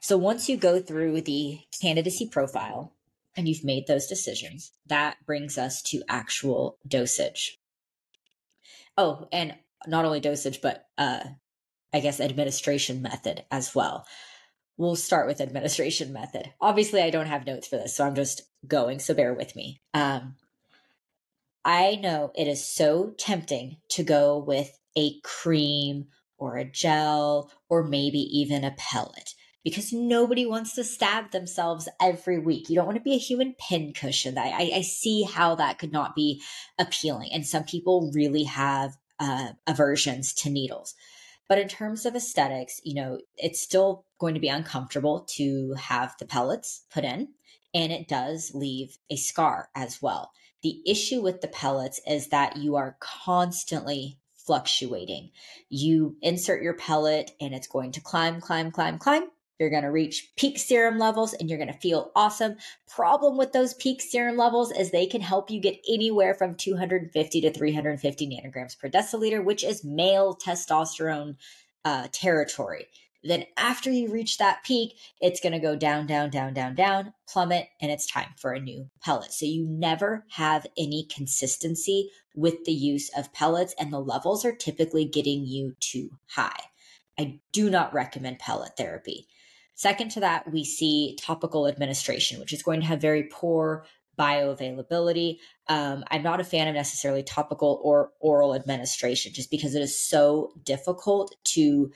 So 0.00 0.16
once 0.16 0.48
you 0.48 0.56
go 0.56 0.80
through 0.80 1.22
the 1.22 1.60
candidacy 1.80 2.28
profile 2.28 2.92
and 3.36 3.48
you've 3.48 3.64
made 3.64 3.86
those 3.86 4.06
decisions, 4.06 4.72
that 4.86 5.16
brings 5.26 5.58
us 5.58 5.82
to 5.82 6.02
actual 6.08 6.78
dosage. 6.86 7.58
Oh, 8.96 9.28
and 9.32 9.54
not 9.86 10.04
only 10.04 10.20
dosage, 10.20 10.60
but 10.62 10.86
uh, 10.96 11.24
I 11.92 12.00
guess, 12.00 12.20
administration 12.20 13.02
method 13.02 13.44
as 13.50 13.74
well. 13.74 14.06
We'll 14.80 14.96
start 14.96 15.26
with 15.26 15.42
administration 15.42 16.10
method. 16.10 16.54
Obviously, 16.58 17.02
I 17.02 17.10
don't 17.10 17.26
have 17.26 17.44
notes 17.44 17.68
for 17.68 17.76
this, 17.76 17.94
so 17.94 18.02
I'm 18.02 18.14
just 18.14 18.40
going, 18.66 18.98
so 18.98 19.12
bear 19.12 19.34
with 19.34 19.54
me. 19.54 19.82
Um, 19.92 20.36
I 21.66 21.96
know 21.96 22.32
it 22.34 22.48
is 22.48 22.66
so 22.66 23.12
tempting 23.18 23.76
to 23.90 24.02
go 24.02 24.38
with 24.38 24.78
a 24.96 25.20
cream 25.20 26.06
or 26.38 26.56
a 26.56 26.64
gel 26.64 27.52
or 27.68 27.84
maybe 27.84 28.20
even 28.20 28.64
a 28.64 28.74
pellet 28.78 29.34
because 29.64 29.92
nobody 29.92 30.46
wants 30.46 30.74
to 30.76 30.84
stab 30.84 31.30
themselves 31.30 31.86
every 32.00 32.38
week. 32.38 32.70
You 32.70 32.76
don't 32.76 32.86
want 32.86 32.96
to 32.96 33.04
be 33.04 33.12
a 33.12 33.18
human 33.18 33.54
pincushion. 33.58 34.38
I, 34.38 34.48
I, 34.48 34.70
I 34.76 34.80
see 34.80 35.24
how 35.24 35.56
that 35.56 35.78
could 35.78 35.92
not 35.92 36.14
be 36.14 36.40
appealing. 36.78 37.34
And 37.34 37.46
some 37.46 37.64
people 37.64 38.10
really 38.14 38.44
have 38.44 38.96
uh, 39.18 39.48
aversions 39.66 40.32
to 40.36 40.48
needles. 40.48 40.94
But 41.50 41.58
in 41.58 41.68
terms 41.68 42.06
of 42.06 42.16
aesthetics, 42.16 42.80
you 42.82 42.94
know, 42.94 43.18
it's 43.36 43.60
still 43.60 44.06
going 44.20 44.34
to 44.34 44.40
be 44.40 44.48
uncomfortable 44.48 45.26
to 45.36 45.74
have 45.74 46.14
the 46.18 46.26
pellets 46.26 46.84
put 46.92 47.04
in, 47.04 47.28
and 47.74 47.90
it 47.90 48.06
does 48.06 48.52
leave 48.54 48.98
a 49.10 49.16
scar 49.16 49.70
as 49.74 50.00
well. 50.00 50.30
The 50.62 50.82
issue 50.86 51.22
with 51.22 51.40
the 51.40 51.48
pellets 51.48 52.00
is 52.06 52.28
that 52.28 52.56
you 52.56 52.76
are 52.76 52.96
constantly 53.00 54.18
fluctuating. 54.36 55.30
You 55.68 56.16
insert 56.22 56.62
your 56.62 56.74
pellet 56.74 57.32
and 57.40 57.54
it's 57.54 57.66
going 57.66 57.92
to 57.92 58.00
climb, 58.00 58.40
climb, 58.40 58.70
climb, 58.70 58.98
climb. 58.98 59.24
You're 59.58 59.70
going 59.70 59.82
to 59.82 59.90
reach 59.90 60.32
peak 60.36 60.58
serum 60.58 60.98
levels 60.98 61.34
and 61.34 61.48
you're 61.48 61.58
going 61.58 61.72
to 61.72 61.78
feel 61.78 62.10
awesome. 62.16 62.56
Problem 62.88 63.36
with 63.36 63.52
those 63.52 63.74
peak 63.74 64.00
serum 64.00 64.36
levels 64.36 64.72
is 64.72 64.90
they 64.90 65.06
can 65.06 65.20
help 65.20 65.50
you 65.50 65.60
get 65.60 65.78
anywhere 65.88 66.34
from 66.34 66.54
250 66.54 67.40
to 67.42 67.52
350 67.52 68.26
nanograms 68.26 68.78
per 68.78 68.88
deciliter, 68.88 69.44
which 69.44 69.62
is 69.62 69.84
male 69.84 70.34
testosterone 70.34 71.36
uh, 71.84 72.08
territory. 72.10 72.86
Then, 73.22 73.44
after 73.56 73.90
you 73.90 74.10
reach 74.10 74.38
that 74.38 74.64
peak, 74.64 74.96
it's 75.20 75.40
going 75.40 75.52
to 75.52 75.58
go 75.58 75.76
down, 75.76 76.06
down, 76.06 76.30
down, 76.30 76.54
down, 76.54 76.74
down, 76.74 77.12
plummet, 77.28 77.68
and 77.80 77.90
it's 77.90 78.06
time 78.06 78.30
for 78.38 78.52
a 78.52 78.60
new 78.60 78.88
pellet. 79.02 79.32
So, 79.32 79.46
you 79.46 79.66
never 79.66 80.24
have 80.30 80.66
any 80.78 81.04
consistency 81.04 82.10
with 82.34 82.64
the 82.64 82.72
use 82.72 83.10
of 83.16 83.32
pellets, 83.32 83.74
and 83.78 83.92
the 83.92 84.00
levels 84.00 84.44
are 84.44 84.54
typically 84.54 85.04
getting 85.04 85.44
you 85.44 85.74
too 85.80 86.10
high. 86.28 86.60
I 87.18 87.40
do 87.52 87.68
not 87.68 87.92
recommend 87.92 88.38
pellet 88.38 88.76
therapy. 88.76 89.26
Second 89.74 90.10
to 90.12 90.20
that, 90.20 90.50
we 90.50 90.64
see 90.64 91.16
topical 91.20 91.66
administration, 91.66 92.40
which 92.40 92.52
is 92.52 92.62
going 92.62 92.80
to 92.80 92.86
have 92.86 93.00
very 93.00 93.24
poor 93.24 93.84
bioavailability. 94.18 95.38
Um, 95.68 96.04
I'm 96.10 96.22
not 96.22 96.40
a 96.40 96.44
fan 96.44 96.68
of 96.68 96.74
necessarily 96.74 97.22
topical 97.22 97.80
or 97.82 98.12
oral 98.20 98.54
administration 98.54 99.32
just 99.32 99.50
because 99.50 99.74
it 99.74 99.80
is 99.80 99.98
so 99.98 100.52
difficult 100.62 101.34
to 101.44 101.90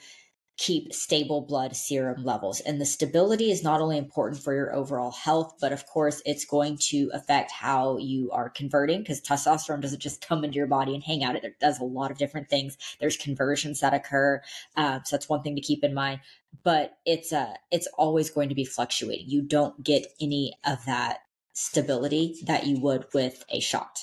keep 0.57 0.93
stable 0.93 1.41
blood 1.41 1.75
serum 1.75 2.23
levels. 2.23 2.61
And 2.61 2.79
the 2.79 2.85
stability 2.85 3.51
is 3.51 3.63
not 3.63 3.81
only 3.81 3.97
important 3.97 4.41
for 4.41 4.53
your 4.53 4.73
overall 4.73 5.11
health, 5.11 5.55
but 5.59 5.73
of 5.73 5.85
course, 5.85 6.21
it's 6.25 6.45
going 6.45 6.77
to 6.89 7.11
affect 7.13 7.51
how 7.51 7.97
you 7.97 8.31
are 8.31 8.49
converting 8.49 8.99
because 8.99 9.21
testosterone 9.21 9.81
doesn't 9.81 10.01
just 10.01 10.25
come 10.25 10.45
into 10.45 10.55
your 10.55 10.67
body 10.67 10.93
and 10.93 11.03
hang 11.03 11.23
out. 11.23 11.35
It 11.35 11.59
does 11.59 11.79
a 11.79 11.83
lot 11.83 12.09
of 12.09 12.17
different 12.17 12.49
things. 12.49 12.77
There's 12.99 13.17
conversions 13.17 13.81
that 13.81 13.93
occur. 13.93 14.41
Um, 14.77 15.01
so 15.03 15.15
that's 15.15 15.27
one 15.27 15.43
thing 15.43 15.55
to 15.55 15.61
keep 15.61 15.83
in 15.83 15.93
mind. 15.93 16.21
But 16.63 16.97
it's 17.05 17.33
uh, 17.33 17.55
it's 17.69 17.87
always 17.97 18.29
going 18.29 18.47
to 18.49 18.55
be 18.55 18.63
fluctuating. 18.63 19.29
You 19.29 19.41
don't 19.41 19.83
get 19.83 20.07
any 20.21 20.53
of 20.65 20.85
that 20.85 21.19
stability 21.51 22.37
that 22.45 22.65
you 22.65 22.79
would 22.79 23.05
with 23.13 23.43
a 23.49 23.59
shot. 23.59 23.99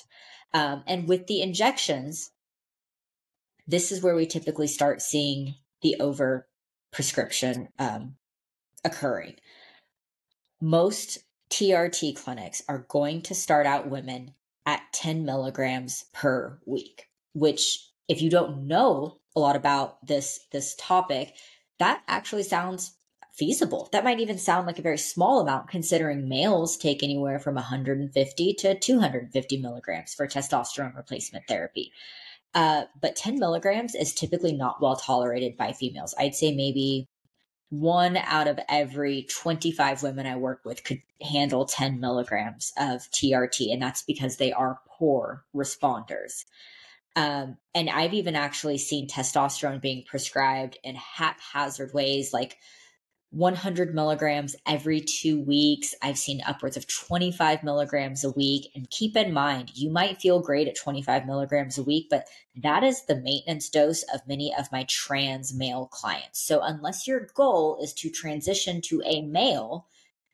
Um, 0.53 0.85
and 0.87 1.09
with 1.09 1.29
the 1.29 1.41
injections, 1.41 2.31
this 3.67 3.91
is 3.91 4.03
where 4.03 4.15
we 4.15 4.27
typically 4.27 4.67
start 4.67 5.01
seeing 5.01 5.55
the 5.83 5.97
over 6.01 6.49
prescription 6.93 7.69
um, 7.79 8.17
occurring. 8.85 9.37
Most 10.61 11.19
TRT 11.51 12.17
clinics 12.17 12.63
are 12.69 12.87
going 12.89 13.23
to 13.23 13.35
start 13.35 13.67
out 13.67 13.91
women 13.91 14.33
at 14.65 14.83
10 14.93 15.25
milligrams 15.25 16.05
per 16.13 16.59
week, 16.67 17.09
which 17.35 17.89
if 18.09 18.23
you 18.23 18.31
don't 18.31 18.67
know 18.67 19.19
a 19.35 19.41
lot 19.41 19.57
about 19.57 20.07
this 20.07 20.41
this 20.53 20.75
topic, 20.79 21.35
that 21.79 22.03
actually 22.07 22.43
sounds 22.43 22.93
feasible. 23.33 23.89
That 23.93 24.05
might 24.05 24.21
even 24.21 24.39
sound 24.39 24.67
like 24.67 24.79
a 24.79 24.83
very 24.83 24.99
small 24.99 25.41
amount 25.41 25.69
considering 25.69 26.29
males 26.29 26.77
take 26.77 27.03
anywhere 27.03 27.39
from 27.39 27.55
150 27.55 28.55
to 28.55 28.79
250 28.79 29.57
milligrams 29.57 30.15
for 30.15 30.27
testosterone 30.27 30.95
replacement 30.95 31.47
therapy. 31.49 31.93
Uh, 32.55 32.85
but 33.01 33.17
10 33.17 33.39
milligrams 33.39 33.95
is 33.95 34.15
typically 34.15 34.53
not 34.53 34.81
well 34.81 34.97
tolerated 34.97 35.57
by 35.57 35.73
females. 35.73 36.15
I'd 36.19 36.35
say 36.35 36.55
maybe 36.55 37.09
one 37.71 38.19
out 38.19 38.49
of 38.49 38.61
every 38.69 39.23
25 39.23 40.03
women 40.03 40.27
I 40.27 40.37
work 40.37 40.61
with 40.63 40.85
could 40.85 41.01
handle 41.23 41.65
10 41.65 42.01
milligrams 42.01 42.71
of 42.77 43.01
TRT, 43.11 43.73
and 43.73 43.81
that's 43.81 44.03
because 44.03 44.37
they 44.37 44.53
are 44.53 44.81
poor 44.87 45.45
responders. 45.57 46.45
Um, 47.17 47.57
and 47.75 47.89
I've 47.89 48.13
even 48.13 48.37
actually 48.37 48.77
seen 48.77 49.09
testosterone 49.09 49.81
being 49.81 50.05
prescribed 50.05 50.79
in 50.85 50.95
haphazard 50.97 51.95
ways, 51.95 52.35
like 52.35 52.59
100 53.33 53.95
milligrams 53.95 54.55
every 54.67 55.01
two 55.01 55.41
weeks. 55.41 55.95
I've 56.03 56.19
seen 56.19 56.43
upwards 56.47 56.77
of 56.77 56.87
25 56.87 57.63
milligrams 57.63 58.25
a 58.25 58.31
week. 58.31 58.71
And 58.75 58.89
keep 58.91 59.17
in 59.17 59.33
mind, 59.33 59.73
you 59.75 59.91
might 59.91 60.21
feel 60.21 60.41
great 60.41 60.69
at 60.69 60.77
25 60.77 61.27
milligrams 61.27 61.79
a 61.79 61.83
week, 61.83 62.09
but 62.11 62.27
that 62.63 62.85
is 62.85 63.07
the 63.07 63.17
maintenance 63.17 63.71
dose 63.71 64.03
of 64.15 64.21
many 64.29 64.55
of 64.55 64.71
my 64.71 64.85
trans 64.85 65.55
male 65.55 65.87
clients. 65.87 66.43
So, 66.43 66.61
unless 66.61 67.09
your 67.09 67.27
goal 67.35 67.79
is 67.83 67.95
to 67.95 68.11
transition 68.11 68.83
to 68.83 69.03
a 69.05 69.23
male, 69.23 69.87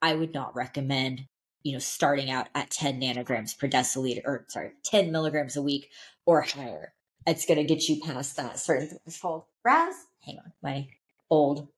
I 0.02 0.16
would 0.16 0.34
not 0.34 0.56
recommend, 0.56 1.26
you 1.62 1.74
know, 1.74 1.78
starting 1.78 2.30
out 2.30 2.48
at 2.54 2.70
10 2.70 3.00
nanograms 3.00 3.56
per 3.56 3.68
deciliter, 3.68 4.22
or 4.24 4.44
sorry, 4.48 4.72
10 4.84 5.12
milligrams 5.12 5.56
a 5.56 5.62
week 5.62 5.88
or 6.26 6.42
higher. 6.42 6.92
It's 7.28 7.46
going 7.46 7.58
to 7.58 7.64
get 7.64 7.88
you 7.88 8.00
past 8.00 8.37
that 8.37 8.58
certain 8.58 8.98
threshold. 9.04 9.44
Raz, 9.64 9.94
hang 10.24 10.38
on, 10.38 10.52
my 10.62 10.88
old 11.30 11.68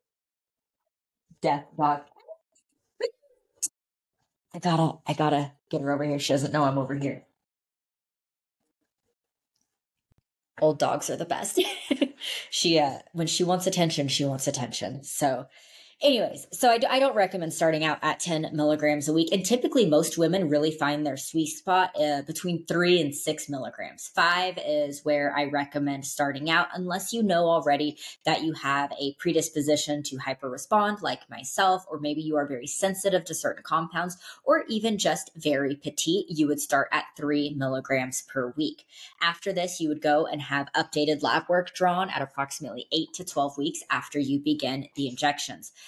death 1.41 1.67
dog. 1.77 2.03
I 4.53 4.59
gotta, 4.59 4.99
I 5.07 5.13
gotta 5.13 5.53
get 5.71 5.81
her 5.81 5.93
over 5.93 6.05
here. 6.05 6.19
She 6.19 6.33
doesn't 6.33 6.53
know 6.53 6.65
I'm 6.65 6.79
over 6.79 6.95
here. 6.95 7.25
Old 10.61 10.79
dogs 10.79 11.09
are 11.09 11.17
the 11.17 11.25
best. 11.25 11.61
she, 12.51 12.79
uh, 12.79 12.99
when 13.13 13.27
she 13.27 13.45
wants 13.45 13.67
attention, 13.67 14.09
she 14.09 14.25
wants 14.25 14.47
attention. 14.47 15.03
So 15.05 15.47
Anyways, 16.03 16.47
so 16.51 16.71
I, 16.71 16.99
don't 16.99 17.15
recommend 17.15 17.53
starting 17.53 17.85
out 17.85 17.99
at 18.01 18.21
10 18.21 18.53
milligrams 18.55 19.07
a 19.07 19.13
week. 19.13 19.29
And 19.33 19.45
typically, 19.45 19.85
most 19.85 20.17
women 20.17 20.49
really 20.49 20.71
find 20.71 21.05
their 21.05 21.19
sweet 21.19 21.49
spot 21.49 21.91
uh, 21.95 22.23
between 22.23 22.65
three 22.65 23.03
and 23.03 23.15
six 23.15 23.51
milligrams. 23.51 24.11
Five 24.15 24.59
is 24.67 25.05
where 25.05 25.37
I 25.37 25.45
recommend 25.45 26.07
starting 26.07 26.49
out, 26.49 26.69
unless 26.73 27.13
you 27.13 27.23
know 27.23 27.51
already 27.51 27.99
that 28.25 28.43
you 28.43 28.55
have 28.55 28.91
a 28.93 29.15
predisposition 29.19 30.03
to 30.05 30.17
hyperrespond, 30.17 31.03
like 31.03 31.29
myself, 31.29 31.85
or 31.91 32.01
maybe 32.01 32.23
you 32.23 32.35
are 32.37 32.47
very 32.47 32.67
sensitive 32.67 33.27
to 33.27 33.35
certain 33.35 33.63
compounds, 33.63 34.17
or 34.43 34.65
even 34.71 34.97
just 34.97 35.31
very 35.37 35.77
petite. 35.77 36.25
You 36.31 36.49
would 36.49 36.61
start 36.61 36.89
at 36.93 37.05
three 37.15 37.53
milligrams 37.55 38.23
per 38.23 38.55
week. 38.57 38.87
After 39.21 39.53
this, 39.53 39.81
you 39.81 39.91
would 39.91 40.01
go 40.01 40.25
and 40.25 40.41
have 40.41 40.73
updated 40.75 41.23
lab 41.23 41.43
work 41.51 41.75
drawn 41.75 42.09
at 42.09 42.23
approximately 42.23 42.87
eight 42.91 43.13
to 43.13 43.25
12 43.25 43.59
weeks 43.59 43.81
after 43.91 44.19
you 44.19 44.39
begin 44.39 44.89
the 44.95 45.07
injections. 45.07 45.73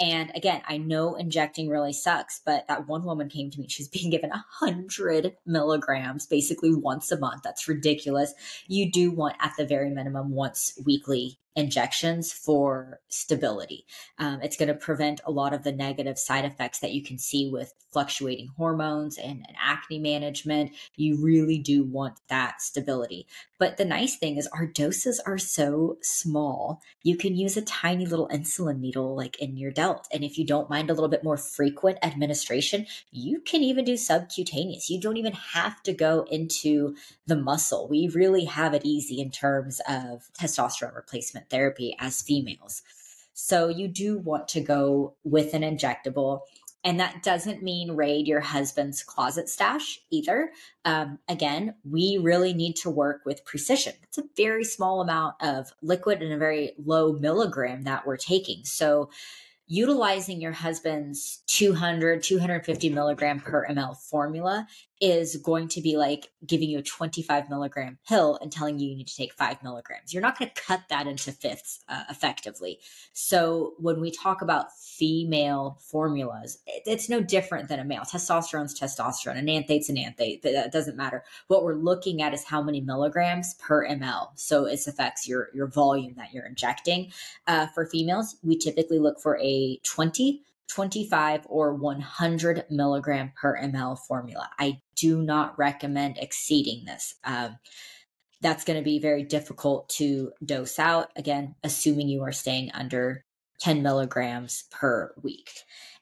And 0.00 0.30
again, 0.34 0.62
I 0.68 0.78
know 0.78 1.16
injecting 1.16 1.68
really 1.68 1.92
sucks, 1.92 2.40
but 2.44 2.68
that 2.68 2.86
one 2.86 3.04
woman 3.04 3.28
came 3.28 3.50
to 3.50 3.60
me. 3.60 3.66
She's 3.68 3.88
being 3.88 4.10
given 4.10 4.30
a 4.30 4.44
hundred 4.48 5.36
milligrams 5.44 6.26
basically 6.26 6.74
once 6.74 7.10
a 7.10 7.18
month. 7.18 7.42
That's 7.42 7.68
ridiculous. 7.68 8.32
You 8.68 8.90
do 8.90 9.10
want 9.10 9.36
at 9.40 9.54
the 9.58 9.66
very 9.66 9.90
minimum 9.90 10.30
once 10.30 10.78
weekly 10.84 11.38
injections 11.58 12.32
for 12.32 13.00
stability. 13.08 13.84
Um, 14.18 14.40
it's 14.42 14.56
going 14.56 14.68
to 14.68 14.74
prevent 14.74 15.20
a 15.24 15.32
lot 15.32 15.52
of 15.52 15.64
the 15.64 15.72
negative 15.72 16.16
side 16.16 16.44
effects 16.44 16.78
that 16.78 16.92
you 16.92 17.02
can 17.02 17.18
see 17.18 17.50
with 17.50 17.74
fluctuating 17.92 18.48
hormones 18.56 19.18
and, 19.18 19.44
and, 19.46 19.56
acne 19.60 19.98
management. 19.98 20.70
You 20.94 21.20
really 21.20 21.58
do 21.58 21.82
want 21.82 22.20
that 22.28 22.62
stability. 22.62 23.26
But 23.58 23.76
the 23.76 23.84
nice 23.84 24.16
thing 24.16 24.36
is, 24.36 24.46
our 24.48 24.66
doses 24.66 25.20
are 25.26 25.36
so 25.36 25.98
small. 26.00 26.80
You 27.02 27.16
can 27.16 27.34
use 27.34 27.56
a 27.56 27.62
tiny 27.62 28.06
little 28.06 28.28
insulin 28.28 28.78
needle 28.78 29.16
like 29.16 29.40
in 29.40 29.56
your 29.56 29.72
delt. 29.88 30.08
And 30.12 30.24
if 30.24 30.38
you 30.38 30.44
don't 30.44 30.70
mind 30.70 30.90
a 30.90 30.94
little 30.94 31.08
bit 31.08 31.24
more 31.24 31.36
frequent 31.36 31.98
administration, 32.02 32.86
you 33.10 33.40
can 33.40 33.62
even 33.62 33.84
do 33.84 33.96
subcutaneous. 33.96 34.90
You 34.90 35.00
don't 35.00 35.16
even 35.16 35.32
have 35.32 35.82
to 35.84 35.92
go 35.92 36.26
into 36.30 36.94
the 37.26 37.36
muscle. 37.36 37.88
We 37.88 38.08
really 38.08 38.44
have 38.44 38.74
it 38.74 38.84
easy 38.84 39.20
in 39.20 39.30
terms 39.30 39.80
of 39.88 40.28
testosterone 40.38 40.94
replacement 40.94 41.50
therapy 41.50 41.96
as 41.98 42.22
females. 42.22 42.82
So 43.32 43.68
you 43.68 43.88
do 43.88 44.18
want 44.18 44.48
to 44.48 44.60
go 44.60 45.14
with 45.24 45.54
an 45.54 45.62
injectable. 45.62 46.40
And 46.84 47.00
that 47.00 47.22
doesn't 47.22 47.62
mean 47.62 47.92
raid 47.92 48.28
your 48.28 48.40
husband's 48.40 49.02
closet 49.02 49.48
stash 49.48 50.00
either. 50.10 50.50
Um, 50.84 51.18
again, 51.28 51.74
we 51.88 52.18
really 52.22 52.52
need 52.52 52.76
to 52.76 52.90
work 52.90 53.22
with 53.26 53.44
precision. 53.44 53.94
It's 54.04 54.18
a 54.18 54.24
very 54.36 54.64
small 54.64 55.00
amount 55.00 55.34
of 55.40 55.72
liquid 55.82 56.22
and 56.22 56.32
a 56.32 56.38
very 56.38 56.72
low 56.84 57.12
milligram 57.12 57.82
that 57.84 58.06
we're 58.06 58.16
taking. 58.16 58.64
So, 58.64 59.10
utilizing 59.68 60.40
your 60.40 60.52
husband's 60.52 61.42
200 61.46 62.22
250 62.22 62.90
milligram 62.90 63.40
per 63.40 63.66
ml 63.68 63.96
formula 63.96 64.66
is 65.00 65.36
going 65.36 65.68
to 65.68 65.80
be 65.80 65.96
like 65.96 66.30
giving 66.46 66.68
you 66.68 66.78
a 66.78 66.82
25 66.82 67.48
milligram 67.48 67.98
pill 68.08 68.38
and 68.40 68.50
telling 68.50 68.78
you 68.78 68.88
you 68.88 68.96
need 68.96 69.06
to 69.06 69.16
take 69.16 69.32
five 69.32 69.62
milligrams. 69.62 70.12
You're 70.12 70.22
not 70.22 70.38
going 70.38 70.50
to 70.52 70.60
cut 70.60 70.82
that 70.88 71.06
into 71.06 71.32
fifths 71.32 71.80
uh, 71.88 72.04
effectively. 72.10 72.80
So 73.12 73.74
when 73.78 74.00
we 74.00 74.10
talk 74.10 74.42
about 74.42 74.76
female 74.76 75.78
formulas 75.80 76.58
it, 76.66 76.82
it's 76.86 77.08
no 77.08 77.20
different 77.20 77.68
than 77.68 77.78
a 77.78 77.84
male. 77.84 78.02
Testosterone's 78.02 78.78
testosterone. 78.78 79.38
An 79.38 79.46
enanthate's 79.46 79.88
an 79.88 79.96
anthate 79.96 80.42
that 80.42 80.72
doesn't 80.72 80.96
matter. 80.96 81.24
What 81.46 81.64
we're 81.64 81.74
looking 81.74 82.22
at 82.22 82.34
is 82.34 82.44
how 82.44 82.62
many 82.62 82.80
milligrams 82.80 83.54
per 83.54 83.86
ml. 83.86 84.30
So 84.34 84.66
it 84.66 84.86
affects 84.86 85.28
your 85.28 85.48
your 85.54 85.66
volume 85.66 86.14
that 86.16 86.32
you're 86.32 86.46
injecting. 86.46 87.12
Uh, 87.46 87.66
for 87.68 87.86
females 87.86 88.36
we 88.42 88.56
typically 88.56 88.98
look 88.98 89.20
for 89.20 89.38
a 89.40 89.78
20, 89.84 90.42
25, 90.68 91.46
or 91.48 91.74
100 91.74 92.64
milligram 92.70 93.32
per 93.40 93.58
ml 93.58 93.98
formula. 94.06 94.48
I 94.58 94.80
do 94.96 95.22
not 95.22 95.58
recommend 95.58 96.18
exceeding 96.18 96.84
this. 96.84 97.14
Um, 97.24 97.58
that's 98.40 98.64
going 98.64 98.78
to 98.78 98.84
be 98.84 98.98
very 98.98 99.24
difficult 99.24 99.88
to 99.90 100.32
dose 100.44 100.78
out. 100.78 101.10
Again, 101.16 101.54
assuming 101.64 102.08
you 102.08 102.22
are 102.22 102.32
staying 102.32 102.70
under 102.72 103.24
10 103.60 103.82
milligrams 103.82 104.64
per 104.70 105.12
week. 105.22 105.50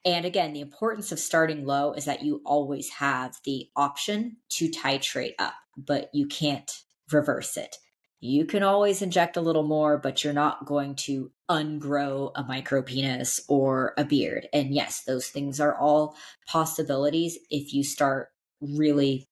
And 0.05 0.25
again, 0.25 0.53
the 0.53 0.61
importance 0.61 1.11
of 1.11 1.19
starting 1.19 1.65
low 1.65 1.93
is 1.93 2.05
that 2.05 2.23
you 2.23 2.43
always 2.45 2.91
have 2.91 3.37
the 3.45 3.69
option 3.75 4.37
to 4.51 4.69
titrate 4.69 5.35
up, 5.39 5.55
but 5.77 6.11
you 6.13 6.27
can't 6.27 6.71
reverse 7.11 7.57
it 7.57 7.77
you 8.21 8.47
can 8.47 8.63
always 8.63 9.03
inject 9.03 9.37
a 9.37 9.43
little 9.43 9.63
more, 9.63 9.99
but 9.99 10.25
you're 10.25 10.33
not 10.33 10.65
going 10.65 10.95
to 10.95 11.31
ungrow 11.51 12.33
a 12.35 12.43
micro 12.43 12.83
penis 12.83 13.41
or 13.49 13.93
a 13.97 14.05
beard. 14.05 14.49
And 14.53 14.75
yes, 14.75 15.03
those 15.05 15.29
things 15.29 15.61
are 15.61 15.77
all 15.77 16.17
possibilities 16.47 17.39
if 17.51 17.73
you 17.75 17.85
start 17.85 18.31
really 18.61 19.27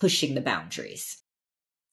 pushing 0.00 0.34
the 0.34 0.40
boundaries. 0.40 1.22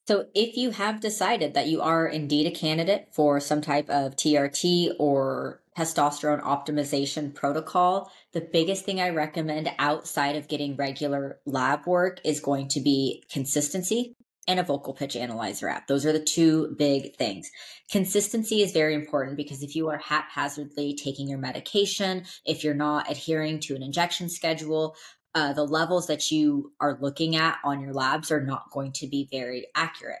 So, 0.06 0.26
if 0.34 0.56
you 0.56 0.70
have 0.70 1.00
decided 1.00 1.54
that 1.54 1.68
you 1.68 1.82
are 1.82 2.06
indeed 2.06 2.46
a 2.46 2.50
candidate 2.50 3.08
for 3.12 3.38
some 3.38 3.60
type 3.60 3.88
of 3.90 4.16
TRT 4.16 4.94
or 4.98 5.62
testosterone 5.78 6.42
optimization 6.42 7.32
protocol, 7.32 8.10
the 8.32 8.40
biggest 8.40 8.84
thing 8.84 9.00
I 9.00 9.10
recommend 9.10 9.70
outside 9.78 10.34
of 10.34 10.48
getting 10.48 10.74
regular 10.74 11.38
lab 11.46 11.86
work 11.86 12.20
is 12.24 12.40
going 12.40 12.68
to 12.68 12.80
be 12.80 13.22
consistency 13.30 14.16
and 14.48 14.58
a 14.58 14.64
vocal 14.64 14.94
pitch 14.94 15.16
analyzer 15.16 15.68
app. 15.68 15.86
Those 15.86 16.06
are 16.06 16.12
the 16.12 16.24
two 16.24 16.74
big 16.78 17.16
things. 17.16 17.50
Consistency 17.90 18.62
is 18.62 18.72
very 18.72 18.94
important 18.94 19.36
because 19.36 19.62
if 19.62 19.76
you 19.76 19.88
are 19.88 19.98
haphazardly 19.98 20.96
taking 20.96 21.28
your 21.28 21.38
medication, 21.38 22.24
if 22.44 22.64
you're 22.64 22.74
not 22.74 23.10
adhering 23.10 23.60
to 23.60 23.76
an 23.76 23.82
injection 23.82 24.28
schedule, 24.28 24.96
uh, 25.34 25.52
the 25.52 25.64
levels 25.64 26.06
that 26.08 26.30
you 26.30 26.72
are 26.80 26.98
looking 27.00 27.36
at 27.36 27.58
on 27.64 27.80
your 27.80 27.92
labs 27.92 28.30
are 28.30 28.44
not 28.44 28.70
going 28.72 28.92
to 28.92 29.06
be 29.06 29.28
very 29.30 29.66
accurate. 29.74 30.18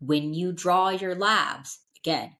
When 0.00 0.32
you 0.34 0.52
draw 0.52 0.88
your 0.88 1.14
labs, 1.14 1.80
again, 2.00 2.36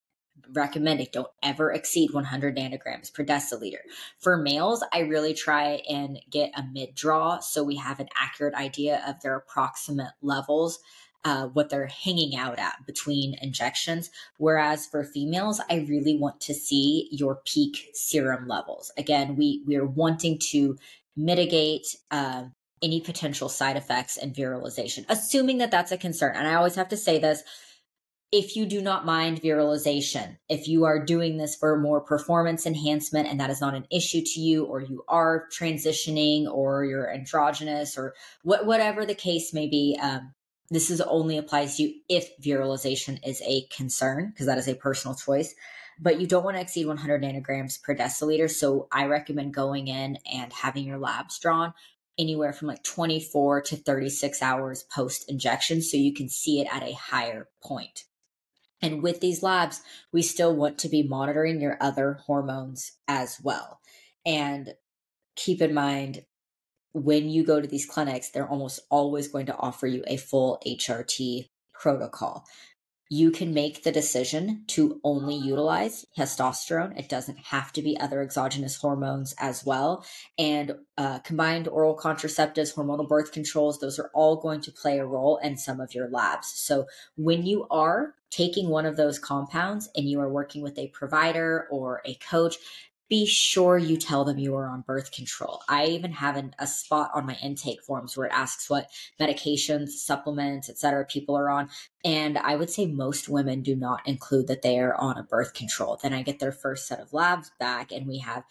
recommending 0.53 1.09
don't 1.13 1.29
ever 1.43 1.73
exceed 1.73 2.13
100 2.13 2.57
nanograms 2.57 3.13
per 3.13 3.25
deciliter. 3.25 3.81
For 4.19 4.37
males, 4.37 4.85
I 4.93 5.01
really 5.01 5.35
try 5.35 5.83
and 5.89 6.21
get 6.31 6.53
a 6.57 6.63
mid 6.63 6.95
draw 6.95 7.39
so 7.41 7.63
we 7.63 7.77
have 7.77 8.01
an 8.01 8.09
accurate 8.21 8.55
idea 8.55 9.03
of 9.07 9.21
their 9.21 9.37
approximate 9.37 10.13
levels. 10.21 10.79
Uh, 11.25 11.47
what 11.47 11.71
they're 11.71 11.87
hanging 11.87 12.35
out 12.35 12.59
at 12.59 12.85
between 12.85 13.37
injections. 13.41 14.11
Whereas 14.39 14.87
for 14.87 15.05
females, 15.05 15.61
I 15.71 15.87
really 15.89 16.17
want 16.17 16.41
to 16.41 16.53
see 16.53 17.07
your 17.13 17.43
peak 17.45 17.91
serum 17.95 18.49
levels. 18.49 18.91
Again, 18.99 19.37
we 19.37 19.63
we're 19.65 19.87
wanting 19.87 20.41
to 20.51 20.77
mitigate 21.17 21.87
uh, 22.11 22.47
any 22.83 23.01
potential 23.01 23.49
side 23.49 23.77
effects 23.77 24.17
and 24.17 24.35
virilization, 24.35 25.07
assuming 25.09 25.59
that 25.59 25.71
that's 25.71 25.93
a 25.93 25.97
concern. 25.97 26.35
And 26.35 26.49
I 26.49 26.55
always 26.55 26.75
have 26.75 26.89
to 26.89 26.97
say 26.97 27.19
this 27.19 27.45
if 28.33 28.57
you 28.57 28.65
do 28.65 28.81
not 28.81 29.05
mind 29.05 29.43
virilization, 29.43 30.39
if 30.49 30.67
you 30.67 30.85
are 30.85 31.05
doing 31.05 31.37
this 31.37 31.55
for 31.55 31.79
more 31.79 32.01
performance 32.01 32.65
enhancement 32.65 33.29
and 33.29 33.39
that 33.39 33.51
is 33.51 33.61
not 33.61 33.75
an 33.75 33.87
issue 33.91 34.23
to 34.25 34.41
you, 34.41 34.65
or 34.65 34.81
you 34.81 35.05
are 35.07 35.47
transitioning 35.53 36.47
or 36.51 36.87
you're 36.87 37.13
androgynous 37.13 37.99
or 37.99 38.15
what, 38.43 38.65
whatever 38.65 39.05
the 39.05 39.15
case 39.15 39.53
may 39.53 39.67
be, 39.67 39.99
um, 40.03 40.33
this 40.71 40.89
is 40.89 41.03
only 41.03 41.37
applies 41.37 41.77
to 41.77 41.83
you 41.83 41.95
if 42.09 42.31
virilization 42.41 43.19
is 43.23 43.43
a 43.43 43.67
concern 43.77 44.31
because 44.31 44.47
that 44.47 44.57
is 44.57 44.69
a 44.69 44.75
personal 44.75 45.15
choice. 45.15 45.55
But 46.01 46.19
you 46.19 46.27
don't 46.27 46.43
want 46.43 46.57
to 46.57 46.63
exceed 46.63 46.87
100 46.87 47.23
nanograms 47.23 47.83
per 47.83 47.95
deciliter. 47.95 48.51
So 48.51 48.89
I 48.91 49.05
recommend 49.05 49.53
going 49.53 49.89
in 49.89 50.17
and 50.33 50.51
having 50.55 50.87
your 50.87 50.99
labs 50.99 51.39
drawn 51.39 51.75
anywhere 52.19 52.55
from 52.55 52.69
like 52.69 52.83
24 52.83 53.61
to 53.61 53.77
36 53.77 54.41
hours 54.41 54.85
post 54.85 55.31
injection 55.31 55.83
so 55.83 55.99
you 55.99 56.15
can 56.15 56.31
see 56.31 56.63
it 56.63 56.69
at 56.73 56.83
a 56.83 56.95
higher 56.95 57.49
point. 57.63 58.05
And 58.83 59.03
with 59.03 59.21
these 59.21 59.43
labs, 59.43 59.81
we 60.13 60.23
still 60.23 60.55
want 60.55 60.79
to 60.79 60.89
be 60.89 61.03
monitoring 61.05 61.61
your 61.61 61.79
other 61.81 62.15
hormones 62.27 62.93
as 63.07 63.39
well. 63.43 63.81
And 64.27 64.75
keep 65.37 65.63
in 65.63 65.73
mind, 65.73 66.25
when 66.93 67.29
you 67.29 67.45
go 67.45 67.61
to 67.61 67.69
these 67.69 67.87
clinics, 67.87 68.31
they're 68.31 68.49
almost 68.49 68.81
always 68.91 69.29
going 69.29 69.47
to 69.47 69.57
offer 69.57 69.87
you 69.87 70.05
a 70.07 70.17
full 70.17 70.61
HRT 70.67 71.49
protocol 71.73 72.45
you 73.13 73.31
can 73.31 73.53
make 73.53 73.83
the 73.83 73.93
decision 73.93 74.65
to 74.67 74.99
only 75.05 75.35
utilize 75.35 76.07
testosterone. 76.17 76.99
It 76.99 77.11
doesn't 77.11 77.37
have 77.37 77.71
to 77.75 77.83
be 77.83 78.01
other 78.01 78.23
exogenous 78.23 78.77
hormones 78.77 79.35
as 79.39 79.67
well. 79.67 80.03
And 80.39 80.77
uh, 80.97 81.19
combined 81.19 81.69
oral 81.69 81.95
contraceptives, 81.95 82.75
hormonal 82.75 83.07
birth 83.07 83.31
controls, 83.31 83.81
those 83.81 83.99
are 83.99 84.11
all 84.15 84.37
going 84.37 84.63
to 84.63 84.73
play 84.73 84.99
a 84.99 85.05
role 85.05 85.37
in 85.43 85.59
some 85.59 85.79
of 85.79 85.95
your 85.95 86.09
labs. 86.09 86.55
So 86.57 86.87
when 87.15 87.45
you 87.45 87.67
are 87.71 88.15
taking 88.31 88.71
one 88.71 88.87
of 88.87 88.97
those 88.97 89.19
compounds 89.19 89.91
and 89.95 90.09
you 90.09 90.19
are 90.19 90.33
working 90.33 90.63
with 90.63 90.79
a 90.79 90.89
provider 90.89 91.69
or 91.71 92.01
a 92.07 92.15
coach, 92.15 92.57
be 93.13 93.27
sure 93.27 93.77
you 93.77 93.99
tell 93.99 94.25
them 94.25 94.39
you 94.39 94.57
are 94.57 94.67
on 94.67 94.81
birth 94.81 95.13
control. 95.13 95.61
I 95.69 95.85
even 95.85 96.13
have 96.13 96.35
an, 96.35 96.55
a 96.59 96.67
spot 96.67 97.11
on 97.15 97.27
my 97.27 97.37
intake 97.43 97.83
forms 97.83 98.17
where 98.17 98.27
it 98.27 98.33
asks 98.33 98.71
what 98.71 98.89
medications, 99.21 99.89
supplements, 99.91 100.71
etc. 100.71 101.05
people 101.05 101.37
are 101.37 101.51
on. 101.51 101.69
And 102.07 102.39
I 102.39 102.57
would 102.57 102.71
say 102.71 102.87
most 102.87 103.29
women 103.29 103.61
do 103.61 103.77
not 103.77 104.01
include 104.07 104.47
that 104.47 104.63
they 104.63 104.79
are 104.79 104.95
on 104.95 105.19
a 105.19 105.25
birth 105.25 105.53
control. 105.53 106.01
Then 106.03 106.15
I 106.15 106.23
get 106.23 106.39
their 106.39 106.53
first 106.53 106.89
set 106.89 107.01
of 107.01 107.13
labs 107.13 107.51
back 107.61 107.93
and 107.93 108.07
we 108.07 108.17
have 108.21 108.45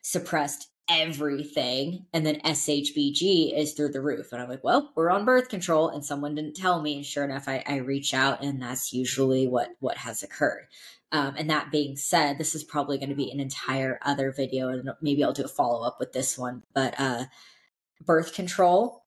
suppressed 0.00 0.68
everything 0.88 2.06
and 2.12 2.24
then 2.24 2.40
SHBG 2.42 3.58
is 3.58 3.72
through 3.72 3.88
the 3.88 4.00
roof. 4.00 4.32
And 4.32 4.40
I'm 4.40 4.48
like, 4.48 4.62
well, 4.62 4.92
we're 4.94 5.10
on 5.10 5.24
birth 5.24 5.48
control 5.48 5.88
and 5.88 6.04
someone 6.04 6.36
didn't 6.36 6.54
tell 6.54 6.80
me. 6.80 6.94
And 6.94 7.04
sure 7.04 7.24
enough, 7.24 7.48
I, 7.48 7.64
I 7.66 7.78
reach 7.78 8.14
out 8.14 8.44
and 8.44 8.62
that's 8.62 8.92
usually 8.92 9.48
what, 9.48 9.70
what 9.80 9.96
has 9.96 10.22
occurred. 10.22 10.66
Um, 11.14 11.36
and 11.38 11.48
that 11.48 11.70
being 11.70 11.94
said, 11.94 12.38
this 12.38 12.56
is 12.56 12.64
probably 12.64 12.98
going 12.98 13.08
to 13.08 13.14
be 13.14 13.30
an 13.30 13.38
entire 13.38 14.00
other 14.02 14.32
video, 14.32 14.68
and 14.68 14.90
maybe 15.00 15.22
I'll 15.22 15.32
do 15.32 15.44
a 15.44 15.48
follow 15.48 15.86
up 15.86 15.98
with 16.00 16.12
this 16.12 16.36
one. 16.36 16.64
But 16.74 16.98
uh, 16.98 17.26
birth 18.04 18.34
control 18.34 19.04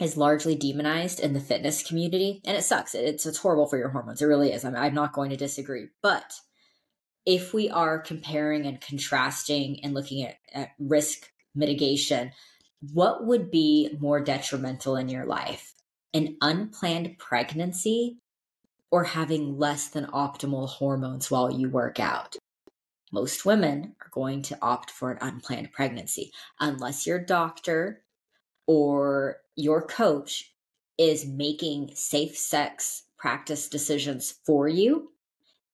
is 0.00 0.16
largely 0.16 0.54
demonized 0.54 1.18
in 1.18 1.32
the 1.32 1.40
fitness 1.40 1.82
community, 1.82 2.40
and 2.44 2.56
it 2.56 2.62
sucks. 2.62 2.94
It's 2.94 3.26
it's 3.26 3.38
horrible 3.38 3.66
for 3.66 3.76
your 3.76 3.88
hormones. 3.88 4.22
It 4.22 4.26
really 4.26 4.52
is. 4.52 4.64
I'm, 4.64 4.76
I'm 4.76 4.94
not 4.94 5.12
going 5.12 5.30
to 5.30 5.36
disagree, 5.36 5.88
but 6.04 6.34
if 7.26 7.52
we 7.52 7.68
are 7.68 7.98
comparing 7.98 8.64
and 8.64 8.80
contrasting 8.80 9.80
and 9.82 9.94
looking 9.94 10.24
at, 10.24 10.36
at 10.54 10.70
risk 10.78 11.28
mitigation, 11.52 12.30
what 12.92 13.26
would 13.26 13.50
be 13.50 13.90
more 13.98 14.20
detrimental 14.20 14.94
in 14.94 15.08
your 15.08 15.26
life? 15.26 15.74
An 16.14 16.36
unplanned 16.40 17.18
pregnancy 17.18 18.18
or 18.90 19.04
having 19.04 19.58
less 19.58 19.88
than 19.88 20.06
optimal 20.06 20.68
hormones 20.68 21.30
while 21.30 21.50
you 21.50 21.68
work 21.68 22.00
out. 22.00 22.36
Most 23.12 23.44
women 23.46 23.94
are 24.00 24.10
going 24.10 24.42
to 24.42 24.58
opt 24.60 24.90
for 24.90 25.10
an 25.10 25.18
unplanned 25.20 25.72
pregnancy 25.72 26.32
unless 26.60 27.06
your 27.06 27.18
doctor 27.18 28.02
or 28.66 29.38
your 29.56 29.82
coach 29.82 30.52
is 30.98 31.24
making 31.24 31.90
safe 31.94 32.36
sex 32.36 33.04
practice 33.16 33.68
decisions 33.68 34.34
for 34.44 34.68
you, 34.68 35.10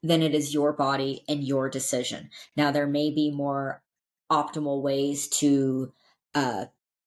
then 0.03 0.23
it 0.23 0.35
is 0.35 0.55
your 0.55 0.73
body 0.73 1.25
and 1.29 1.43
your 1.43 1.69
decision. 1.69 2.31
Now, 2.57 2.71
there 2.71 2.87
may 2.87 3.11
be 3.11 3.31
more 3.31 3.83
optimal 4.31 4.81
ways 4.81 5.29
to 5.29 5.93
uh, 6.35 6.67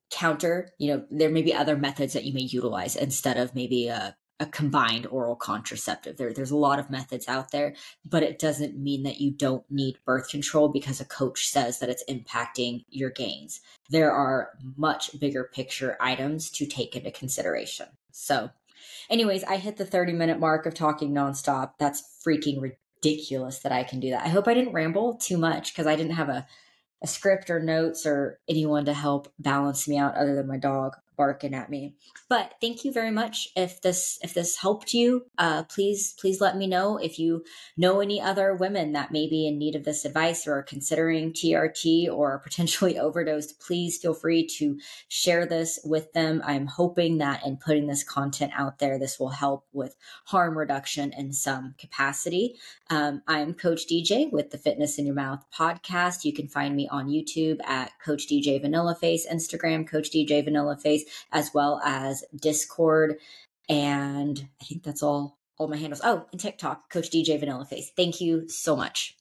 counter, 0.10 0.74
you 0.78 0.90
know, 0.90 1.06
there 1.10 1.30
may 1.30 1.42
be 1.42 1.54
other 1.54 1.78
methods 1.78 2.14
that 2.14 2.24
you 2.24 2.34
may 2.34 2.42
utilize 2.42 2.96
instead 2.96 3.38
of 3.38 3.56
maybe 3.56 3.88
a 3.88 4.17
a 4.40 4.46
combined 4.46 5.08
oral 5.08 5.36
contraceptive. 5.36 6.18
There, 6.18 6.32
there's 6.32 6.52
a 6.52 6.58
lot 6.58 6.80
of 6.80 6.90
methods 6.90 7.28
out 7.28 7.52
there, 7.52 7.74
but 8.06 8.24
it 8.24 8.38
doesn't 8.38 8.78
mean 8.78 9.04
that 9.04 9.20
you 9.20 9.32
don't 9.32 9.64
need 9.70 9.98
birth 10.06 10.30
control 10.30 10.70
because 10.70 11.02
a 11.02 11.06
coach 11.06 11.48
says 11.48 11.80
that 11.80 11.90
it's 11.90 12.04
impacting 12.08 12.86
your 12.90 13.10
gains. 13.10 13.62
There 13.90 14.12
are 14.12 14.52
much 14.76 15.20
bigger 15.20 15.50
picture 15.52 15.98
items 16.00 16.52
to 16.52 16.68
take 16.68 16.96
into 16.96 17.10
consideration. 17.12 17.88
So, 18.12 18.52
anyways, 19.10 19.44
I 19.44 19.58
hit 19.58 19.78
the 19.78 19.86
30 19.86 20.14
minute 20.14 20.40
mark 20.40 20.66
of 20.66 20.76
talking 20.76 21.14
nonstop. 21.14 21.72
That's 21.80 22.22
freaking 22.26 22.62
ridiculous 22.62 23.60
that 23.60 23.72
I 23.72 23.84
can 23.84 24.00
do 24.00 24.12
that. 24.12 24.24
I 24.24 24.30
hope 24.30 24.48
I 24.48 24.54
didn't 24.54 24.74
ramble 24.74 25.16
too 25.16 25.38
much 25.38 25.74
because 25.74 25.88
I 25.88 25.96
didn't 25.96 26.14
have 26.14 26.30
a, 26.30 26.46
a 27.02 27.08
script 27.08 27.50
or 27.50 27.60
notes 27.60 28.06
or 28.06 28.40
anyone 28.48 28.86
to 28.86 28.94
help 28.94 29.34
balance 29.40 29.88
me 29.88 29.98
out 29.98 30.16
other 30.16 30.36
than 30.36 30.48
my 30.48 30.58
dog 30.58 30.96
barking 31.18 31.54
at 31.54 31.70
me. 31.70 31.96
But 32.30 32.54
thank 32.62 32.86
you 32.86 32.94
very 32.94 33.12
much. 33.12 33.50
If 33.56 33.82
this 33.82 34.20
if 34.22 34.34
this 34.34 34.58
helped 34.58 34.94
you, 34.94 35.26
uh, 35.38 35.64
please 35.64 36.14
please 36.20 36.40
let 36.40 36.56
me 36.56 36.68
know 36.68 36.98
if 36.98 37.18
you 37.18 37.44
know 37.76 38.00
any 38.00 38.22
other 38.22 38.54
women 38.54 38.94
that 38.94 39.12
may 39.12 39.28
be 39.28 39.48
in 39.48 39.58
need 39.58 39.76
of 39.76 39.84
this 39.84 40.06
advice 40.06 40.48
or 40.48 40.54
are 40.60 40.64
considering 40.64 41.34
TRT 41.34 42.12
or 42.12 42.40
potentially 42.40 43.00
overdosed. 43.08 43.60
Please 43.60 43.98
feel 43.98 44.14
free 44.14 44.46
to 44.58 44.78
share 45.08 45.46
this 45.46 45.80
with 45.84 46.14
them. 46.14 46.42
I'm 46.46 46.68
hoping 46.68 47.18
that 47.18 47.46
in 47.46 47.58
putting 47.58 47.88
this 47.88 48.04
content 48.04 48.52
out 48.56 48.80
there, 48.80 49.00
this 49.00 49.20
will 49.20 49.30
help 49.30 49.66
with 49.74 49.96
harm 50.26 50.58
reduction 50.58 51.14
in 51.14 51.34
some 51.34 51.76
capacity. 51.78 52.56
Um, 52.90 53.22
I'm 53.28 53.54
Coach 53.54 53.88
DJ 53.92 54.32
with 54.32 54.52
the 54.52 54.58
Fitness 54.58 54.98
in 54.98 55.06
Your 55.06 55.16
Mouth 55.16 55.44
podcast. 55.58 56.24
You 56.24 56.34
can 56.34 56.48
find 56.48 56.76
me 56.76 56.88
on 56.90 57.08
YouTube 57.08 57.60
at 57.66 57.92
Coach 58.04 58.28
DJ 58.28 58.62
Vanilla 58.62 58.96
Face, 58.96 59.28
Instagram 59.28 59.88
Coach 59.88 60.12
DJ 60.12 60.44
Vanilla 60.44 60.78
Face 60.78 61.06
as 61.32 61.54
well 61.54 61.82
as 61.84 62.24
Discord. 62.36 63.16
And 63.70 64.48
I 64.62 64.66
think 64.66 64.84
that's 64.84 65.04
all 65.04 65.38
all 65.58 65.68
my 65.68 65.78
handles. 65.78 66.02
Oh, 66.04 66.26
and 66.32 66.40
TikTok, 66.40 66.90
Coach 66.92 67.10
DJ 67.10 67.40
Vanilla 67.40 67.66
Face. 67.66 67.92
Thank 67.96 68.22
you 68.22 68.48
so 68.48 68.76
much. 68.76 69.17